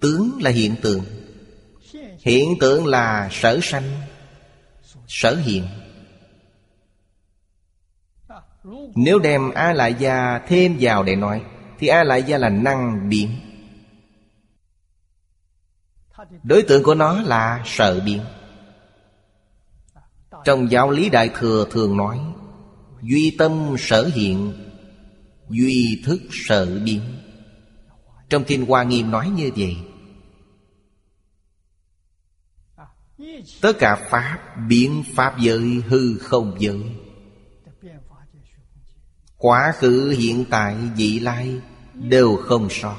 [0.01, 1.05] Tướng là hiện tượng.
[2.19, 4.01] Hiện tượng là sở sanh,
[5.09, 5.84] Sở hiện.
[8.95, 11.43] Nếu đem A Lại Gia thêm vào để nói,
[11.79, 13.31] Thì A Lại Gia là năng biến.
[16.43, 18.21] Đối tượng của nó là sợ biến.
[20.45, 22.21] Trong giáo lý Đại Thừa thường nói,
[23.03, 24.53] Duy tâm sở hiện,
[25.51, 27.01] Duy thức sở biến.
[28.29, 29.77] Trong Kinh Hoa Nghiêm nói như vậy.
[33.61, 34.39] Tất cả Pháp
[34.69, 36.81] biến Pháp giới hư không giới.
[39.45, 41.61] Quá khứ hiện tại vị lai
[41.95, 42.97] Đều không sót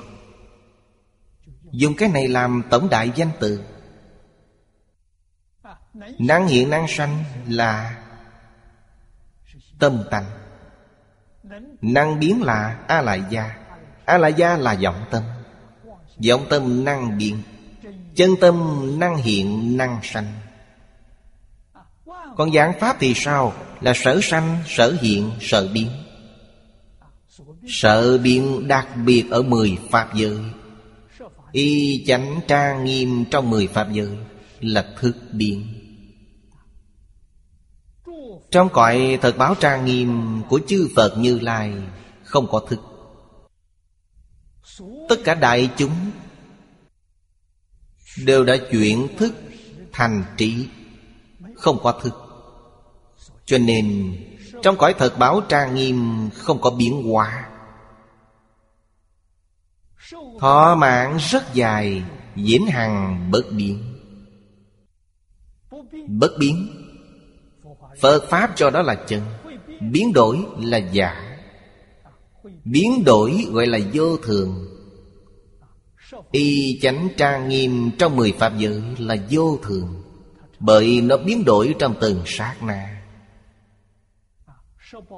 [1.71, 3.63] Dùng cái này làm tổng đại danh từ.
[6.19, 8.03] Năng hiện năng sanh là
[9.79, 10.25] Tâm tánh.
[11.81, 13.55] Năng biến là A Lại Gia
[14.05, 15.23] A Lại Gia là vọng tâm.
[16.29, 17.41] Vọng tâm năng biến.
[18.15, 20.33] Chân tâm năng hiện năng sanh.
[22.37, 23.53] Còn giảng Pháp thì sao?
[23.81, 25.89] Là sở sanh, sở hiện, sở biến
[27.67, 30.37] sợ biến đặc biệt ở mười Pháp giới.
[31.55, 34.17] Y chánh trang nghiêm trong mười Pháp giới
[34.59, 35.67] Là thức biến
[38.51, 41.73] Trong cõi thật báo trang nghiêm của chư Phật Như Lai,
[42.23, 42.79] Không có thức.
[45.09, 46.11] Tất cả đại chúng
[48.25, 49.33] Đều đã chuyển thức
[49.91, 50.67] thành trí,
[51.55, 52.13] Không có thức.
[53.45, 54.17] Cho nên,
[54.61, 57.49] Trong cõi thật báo trang nghiêm Không có biến hóa.
[60.39, 62.03] Thọ mạng rất dài
[62.35, 63.79] Diễn hằng, bất biến.
[66.07, 66.67] Bất biến.
[68.01, 69.21] Phật Pháp cho đó là chân.
[69.91, 71.37] Biến đổi là giả.
[72.63, 74.67] Biến đổi gọi là vô thường.
[76.31, 80.03] Y chánh trang nghiêm trong mười Pháp giới là vô thường,
[80.59, 83.01] Bởi nó biến đổi trong từng sát na.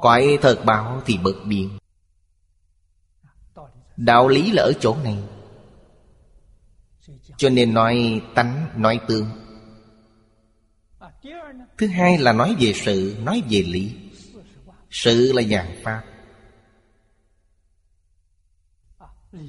[0.02, 1.70] Cõi thật báo thì bất biến.
[3.98, 5.18] Đạo lý là ở chỗ này.
[7.38, 9.30] Cho nên nói tánh, nói tương.
[11.78, 13.96] Thứ hai là nói về sự, Nói về lý.
[14.90, 16.04] Sự là dạng pháp.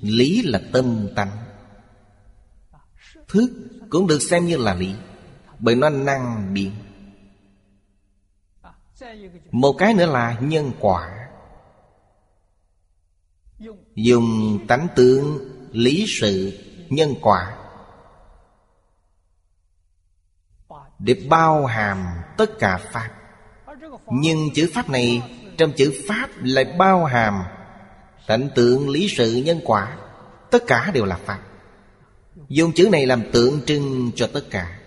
[0.03, 1.31] Lý là tâm tánh.
[3.29, 3.51] Thức
[3.91, 4.95] cũng được xem như là lý,
[5.59, 6.73] Bởi nó năng biến.
[9.51, 11.18] Một cái nữa là nhân quả.
[13.95, 15.39] Dùng tánh tướng,
[15.73, 16.59] Lý sự,
[16.89, 17.57] Nhân quả.
[20.99, 22.07] Để bao hàm
[22.37, 23.11] tất cả Pháp.
[24.13, 25.23] Nhưng chữ Pháp này,
[25.59, 27.43] Trong chữ Pháp lại bao hàm
[28.27, 29.99] Tánh tượng lý sự, nhân quả.
[30.51, 31.39] Tất cả đều là Pháp.
[32.49, 34.81] Dùng chữ này làm tượng trưng cho tất cả.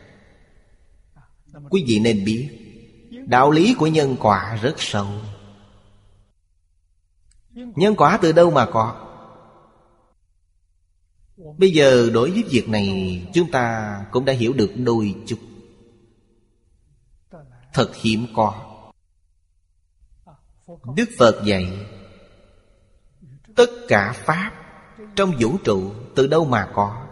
[1.69, 2.49] Quý vị nên biết,
[3.27, 5.07] Đạo lý của nhân quả rất sâu.
[7.53, 9.07] Nhân quả từ đâu mà có?
[11.57, 15.39] Bây giờ đối với việc này, Chúng ta cũng đã hiểu được đôi chút.
[17.73, 18.53] Thật hiếm có.
[20.95, 21.87] Đức Phật dạy,
[23.55, 24.51] Tất cả Pháp
[25.15, 27.07] Trong vũ trụ từ đâu mà có?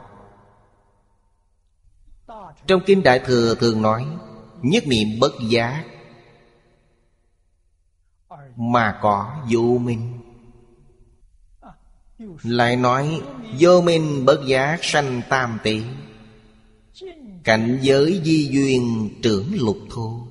[2.67, 4.07] Trong Kinh Đại Thừa thường nói,
[4.61, 5.85] Nhất niệm bất giác
[8.55, 10.18] Mà có vô minh.
[12.43, 13.21] Lại nói,
[13.59, 15.81] Vô minh bất giác sanh tam tỷ,
[17.43, 20.27] Cảnh giới di duyên trưởng lục thô.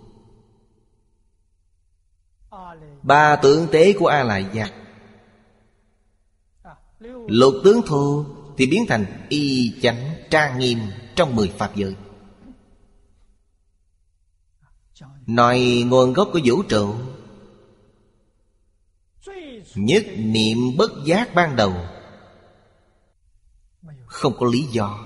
[3.03, 4.73] Ba tướng tế của A Lại Giác
[7.29, 8.25] Lục tướng thô
[8.57, 10.79] Thì biến thành y chánh trang nghiêm
[11.17, 11.95] Trong mười pháp giới.
[15.27, 16.95] Nói nguồn gốc của vũ trụ
[19.79, 21.73] Nhất niệm bất giác ban đầu.
[24.07, 24.99] Không có lý do.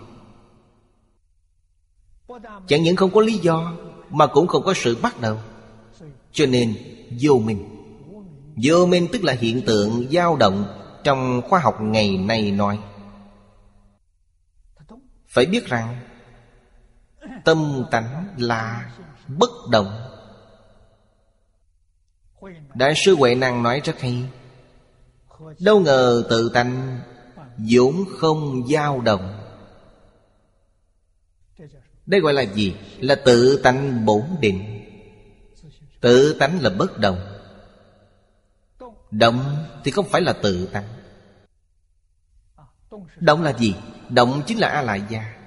[2.67, 3.73] Chẳng những không có lý do,
[4.11, 5.39] Mà cũng không có sự bắt đầu.
[6.33, 6.75] Cho nên,
[7.21, 7.69] vô minh.
[8.63, 10.65] Vô minh tức là hiện tượng dao động
[11.05, 12.79] Trong khoa học ngày nay nói.
[15.27, 16.01] Phải biết rằng,
[17.45, 18.93] Tâm tánh là
[19.29, 20.13] bất động.
[22.75, 24.25] Đại sư Huệ Năng nói rất hay.
[25.59, 27.01] Đâu ngờ tự tánh
[27.59, 29.39] vốn không dao động.
[32.07, 32.77] Đây gọi là gì?
[32.99, 34.85] Là tự tánh bổn định.
[36.01, 37.19] Tự tánh là bất động.
[39.11, 40.89] Động thì không phải là tự tánh.
[43.17, 43.75] Động là gì?
[44.09, 45.43] Động chính là A-lại gia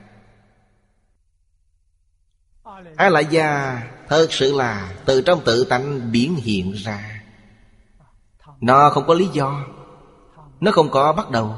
[2.96, 7.24] A-lại gia thật sự là từ trong tự tánh biến hiện ra.
[8.62, 9.66] Nó không có lý do.
[10.62, 11.54] Nó không có bắt đầu.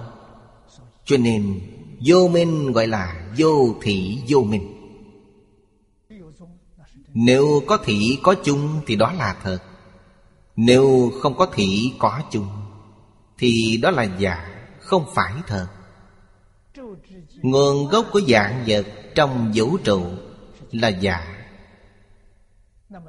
[1.06, 1.62] Cho nên,
[2.06, 4.74] vô minh gọi là vô thị vô minh.
[7.14, 9.60] Nếu có thị có chung thì đó là thật.
[10.56, 12.48] Nếu không có thị có chung
[13.38, 15.68] Thì đó là giả, Không phải thật.
[17.42, 20.06] Nguồn gốc của dạng vật Trong vũ trụ
[20.72, 21.46] Là giả.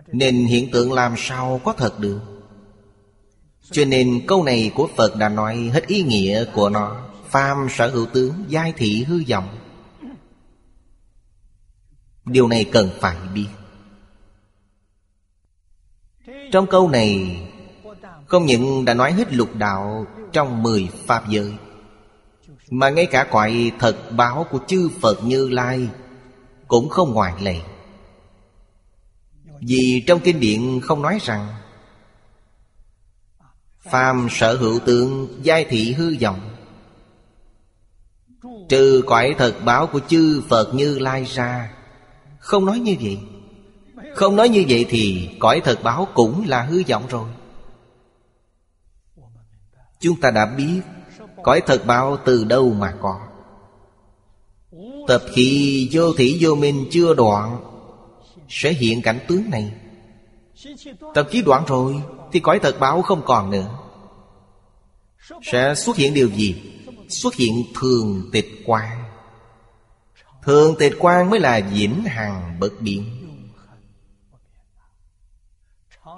[0.07, 2.38] Nên hiện tượng làm sao có thật được?
[3.71, 6.97] Cho nên câu này của Phật đã nói Hết ý nghĩa của nó.
[7.29, 9.59] Phàm sở hữu tướng, Giai thị hư vọng.
[12.25, 13.47] Điều này cần phải biết.
[16.53, 17.41] Trong câu này,
[18.27, 21.53] Không những đã nói hết lục đạo Trong mười Pháp giới,
[22.71, 25.89] Mà ngay cả cõi thật báo của chư Phật Như Lai
[26.69, 27.61] Cũng không ngoại lệ.
[29.61, 31.47] Vì trong kinh điển không nói rằng
[33.91, 36.41] Phàm sở hữu tượng giai thị hư vọng.
[38.69, 41.73] Trừ cõi thật báo của chư Phật Như Lai ra,
[42.39, 43.19] Không nói như vậy.
[44.15, 47.29] Không nói như vậy thì cõi thật báo cũng là hư vọng rồi.
[50.01, 50.81] Chúng ta đã biết
[51.43, 53.21] Cõi thật báo từ đâu mà có.
[55.09, 57.61] Tập khi vô thủy vô minh chưa đoạn,
[58.49, 59.73] Sẽ hiện cảnh tướng này.
[61.15, 62.03] Tập khí đoạn rồi
[62.33, 63.79] thì cõi thật báo không còn nữa.
[65.43, 66.75] Sẽ xuất hiện điều gì?
[67.09, 69.05] Xuất hiện thường tịch quan
[70.49, 73.05] Thường tịch quan mới là vĩnh hằng bất biến.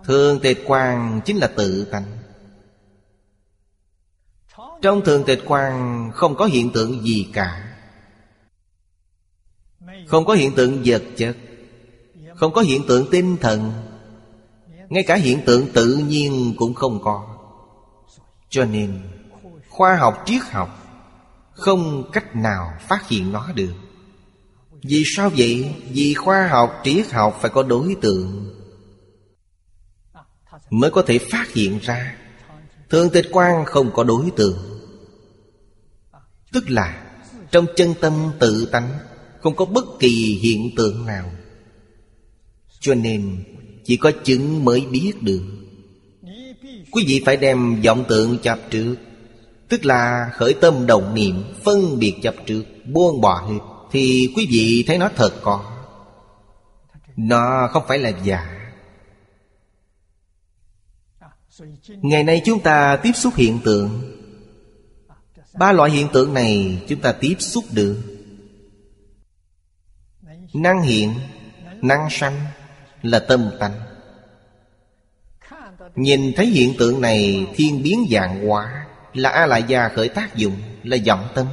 [0.04, 2.18] Thường tịch quan chính là tự tánh.
[4.82, 7.76] Trong thường tịch quan không có hiện tượng gì cả.
[10.06, 11.36] Không có hiện tượng vật chất.
[12.36, 13.72] Không có hiện tượng tinh thần.
[14.90, 17.36] Ngay cả hiện tượng tự nhiên cũng không có.
[18.48, 19.02] Cho nên
[19.68, 20.68] Khoa học triết học
[21.52, 23.72] Không cách nào phát hiện nó được.
[24.82, 25.74] Vì sao vậy?
[25.88, 28.54] Vì khoa học, triết học phải có đối tượng
[30.70, 32.16] Mới có thể phát hiện ra.
[32.90, 34.80] Thường tịch quan không có đối tượng.
[36.52, 37.12] Tức là
[37.50, 38.98] Trong chân tâm tự tánh
[39.42, 41.30] Không có bất kỳ hiện tượng nào.
[42.80, 43.44] Cho nên
[43.90, 45.42] chỉ có chứng mới biết được.
[46.90, 48.96] Quý vị phải đem vọng tượng chập trước.
[49.68, 53.58] Tức là khởi tâm đồng niệm, Phân biệt chập trước, Buông bỏ hết,
[53.92, 55.64] Thì quý vị thấy nó thật có.
[57.16, 58.70] Nó không phải là giả.
[61.88, 64.16] Ngày nay chúng ta tiếp xúc hiện tượng.
[65.58, 67.96] Ba loại hiện tượng này chúng ta tiếp xúc được.
[70.54, 71.14] Năng hiện,
[71.82, 72.46] Năng sanh.
[73.02, 73.72] Là tâm tánh.
[75.94, 80.36] Nhìn thấy hiện tượng này, Thiên biến dạng hóa, Là A Lại Gia khởi tác
[80.36, 81.46] dụng Là vọng tâm.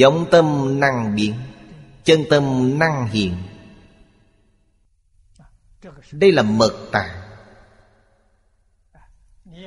[0.00, 1.34] Vọng tâm năng biến,
[2.04, 3.34] Chân tâm năng hiện.
[6.12, 7.24] Đây là mật tạng.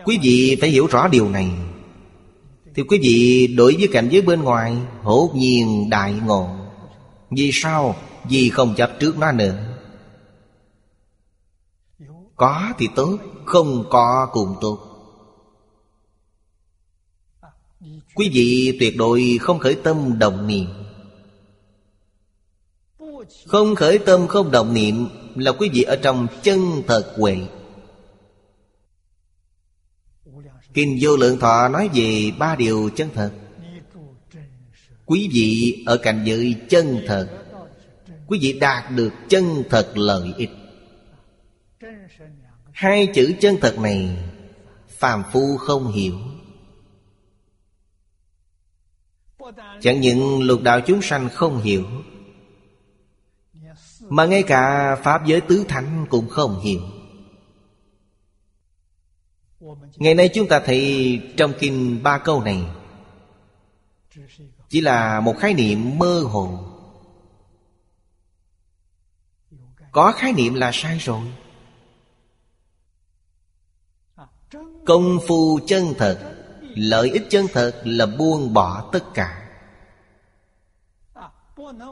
[0.06, 1.50] Quý vị phải hiểu rõ điều này.
[2.76, 6.50] Thì quý vị, đối với cảnh giới bên ngoài Hốt nhiên đại ngộ.
[7.32, 7.96] Vì sao?
[8.30, 9.67] Vì không chấp trước nó nữa.
[12.38, 14.80] Có thì tốt, Không có cũng tốt.
[18.16, 20.66] Quý vị tuyệt đối không khởi tâm đồng niệm.
[23.48, 27.38] Không khởi tâm không đồng niệm Là quý vị ở trong chân thật huệ.
[30.74, 33.32] Kinh vô lượng thọ nói về ba điều chân thật.
[35.06, 37.30] Quý vị ở cảnh giới chân thật.
[38.28, 40.50] Quý vị đạt được chân thật lợi ích.
[42.74, 44.18] Hai chữ chân thật này,
[44.88, 46.20] phàm phu không hiểu.
[49.82, 51.86] Chẳng những lục đạo chúng sanh không hiểu,
[54.00, 56.82] Mà ngay cả Pháp giới tứ thánh cũng không hiểu.
[59.96, 62.64] Ngày nay chúng ta thấy trong kinh ba câu này,
[64.70, 66.60] Chỉ là một khái niệm mơ hồ.
[69.92, 71.22] Có khái niệm là sai rồi.
[74.86, 76.34] Công phu chân thật,
[76.76, 79.50] Lợi ích chân thật là buông bỏ tất cả.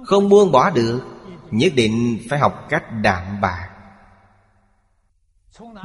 [0.05, 1.01] Không buông bỏ được,
[1.51, 3.69] Nhất định phải học cách đạm bạc.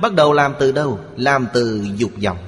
[0.03, 0.99] Bắt đầu làm từ đâu?
[1.17, 2.39] Làm từ dục vọng.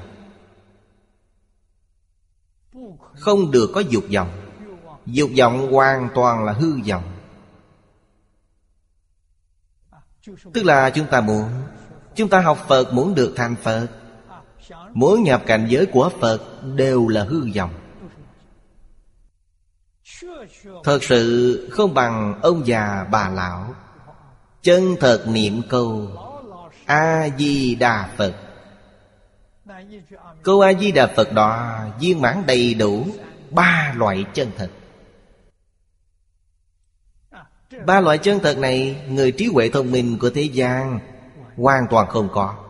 [3.14, 4.30] Không được có dục vọng.
[5.06, 7.04] Dục vọng hoàn toàn là hư vọng.
[10.54, 11.48] Tức là chúng ta muốn,
[12.14, 13.88] Chúng ta học Phật muốn được thành Phật
[14.92, 17.70] mỗi nhập cảnh giới của Phật Đều là hư vọng.
[20.84, 23.74] Thật sự không bằng ông già bà lão.
[24.62, 26.08] Chân thật niệm câu,
[26.84, 28.34] A-di-đà Phật.
[30.42, 33.06] Câu A-di-đà Phật đó viên mãn đầy đủ
[33.50, 34.70] Ba loại chân thật.
[37.86, 40.98] Ba loại chân thật này Người trí huệ thông minh của thế gian
[41.56, 42.61] Hoàn toàn không có.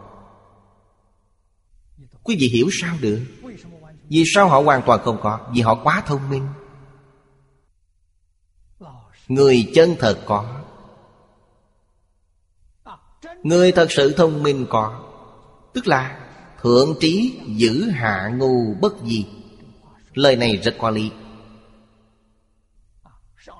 [2.22, 3.20] Quý vị hiểu sao được?
[4.08, 5.40] Vì sao họ hoàn toàn không có?
[5.54, 6.46] Vì họ quá thông minh.
[9.28, 10.62] Người chân thật có.
[13.42, 15.04] Người thật sự thông minh có.
[15.74, 16.22] Tức là
[16.62, 19.26] Thượng trí giữ hạ ngu bất di.
[20.14, 21.10] Lời này rất có lý.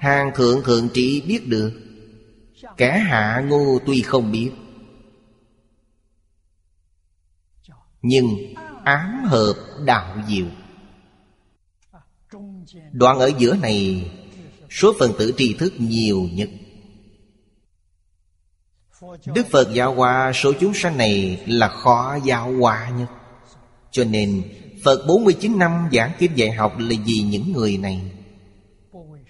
[0.00, 1.72] Hàng thượng thượng trí biết được.
[2.76, 4.50] Kẻ hạ ngu tuy không biết
[8.02, 8.54] Nhưng
[8.84, 9.54] ám hợp
[9.84, 10.46] đạo diệu
[12.92, 14.10] Đoạn ở giữa này,
[14.70, 16.48] Số phần tử tri thức nhiều nhất.
[19.34, 23.06] Đức Phật giáo hóa số chúng sanh này là khó giáo hóa nhất.
[23.90, 24.42] Cho nên,
[24.84, 28.00] Phật 49 năm giảng kinh dạy học là vì những người này.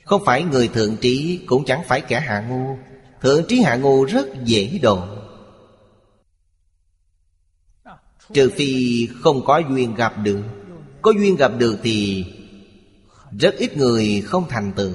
[0.05, 2.77] Không phải người thượng trí, cũng chẳng phải kẻ hạ ngu.
[3.23, 5.07] Thượng trí hạ ngu rất dễ độ
[8.35, 10.43] Trừ phi không có duyên gặp được.
[11.03, 12.27] Có duyên gặp được thì
[13.39, 14.95] Rất ít người không thành tựu.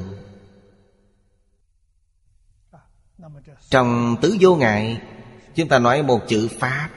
[3.69, 5.01] Trong tứ vô ngại
[5.57, 6.89] Chúng ta nói một chữ Pháp.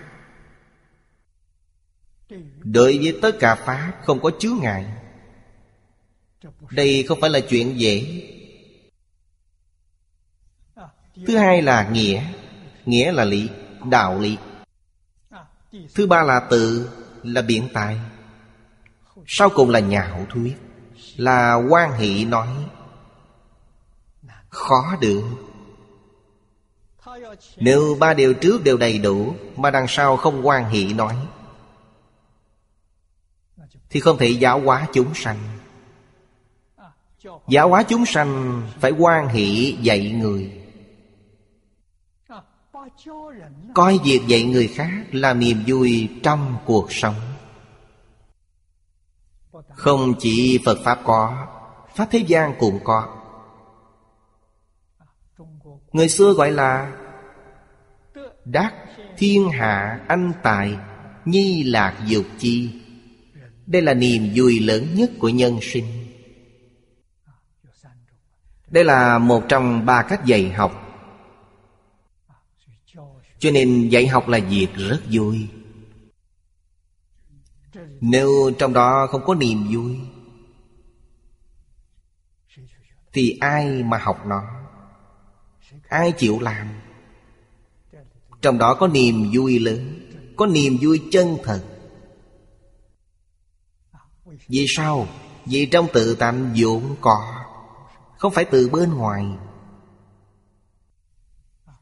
[2.59, 4.87] Đối với tất cả Pháp không có chướng ngại.
[6.71, 8.23] Đây không phải là chuyện dễ.
[11.27, 12.23] Thứ hai là nghĩa.
[12.87, 13.49] Nghĩa là lý,
[13.91, 14.37] đạo lý.
[15.95, 16.91] Thứ ba là tự,
[17.23, 18.01] là biện tài.
[19.27, 20.57] Sau cùng là nhà hậu thuyết
[21.17, 22.49] Là quan hệ nói
[24.49, 25.23] Khó được.
[27.57, 31.17] Nếu ba điều trước đều đầy đủ Mà đằng sau không quan hệ nói
[33.91, 35.39] Thì không thể giáo hóa chúng sanh.
[37.49, 39.45] Giáo hóa chúng sanh Phải quan hệ
[39.81, 40.60] dạy người.
[43.75, 47.15] Coi việc dạy người khác là niềm vui trong cuộc sống.
[49.69, 51.47] Không chỉ Phật Pháp có,
[51.95, 53.17] Pháp thế gian cũng có.
[55.93, 56.93] Người xưa gọi là
[58.45, 58.75] Đắc
[59.17, 60.77] thiên hạ anh tài
[61.25, 62.71] Nhi lạc dục chi.
[63.67, 65.85] Đây là niềm vui lớn nhất của nhân sinh.
[68.69, 70.90] Đây là một trong ba cách dạy học
[73.41, 75.49] cho nên dạy học là việc rất vui.
[78.01, 79.97] Nếu trong đó không có niềm vui,
[83.13, 84.43] Thì ai mà học nó?
[85.89, 86.69] Ai chịu làm?
[88.43, 90.01] Trong đó có niềm vui lớn,
[90.37, 91.65] Có niềm vui chân thật.
[94.49, 95.09] Vì sao?
[95.47, 97.45] Vì trong tự tánh vốn có,
[98.19, 99.25] Không phải từ bên ngoài.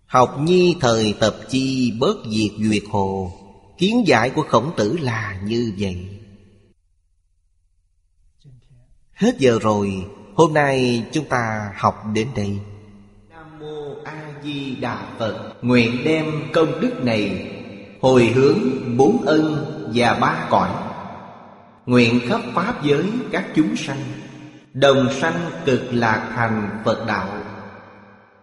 [0.08, 3.32] Học nhi thời tập chi bớt diệt duyệt hồ.
[3.78, 6.08] Kiến giải của khổng tử là như vậy.
[9.12, 10.04] Hết giờ rồi,
[10.38, 12.58] Hôm nay chúng ta học đến đây.
[13.30, 17.52] Nam Mô A Di Đà Phật, Nguyện đem công đức này
[18.00, 18.58] Hồi hướng
[18.96, 20.70] bốn ân và ba cõi.
[21.86, 24.02] Nguyện khắp Pháp giới các chúng sanh,
[24.72, 27.37] Đồng sanh cực lạc thành Phật đạo.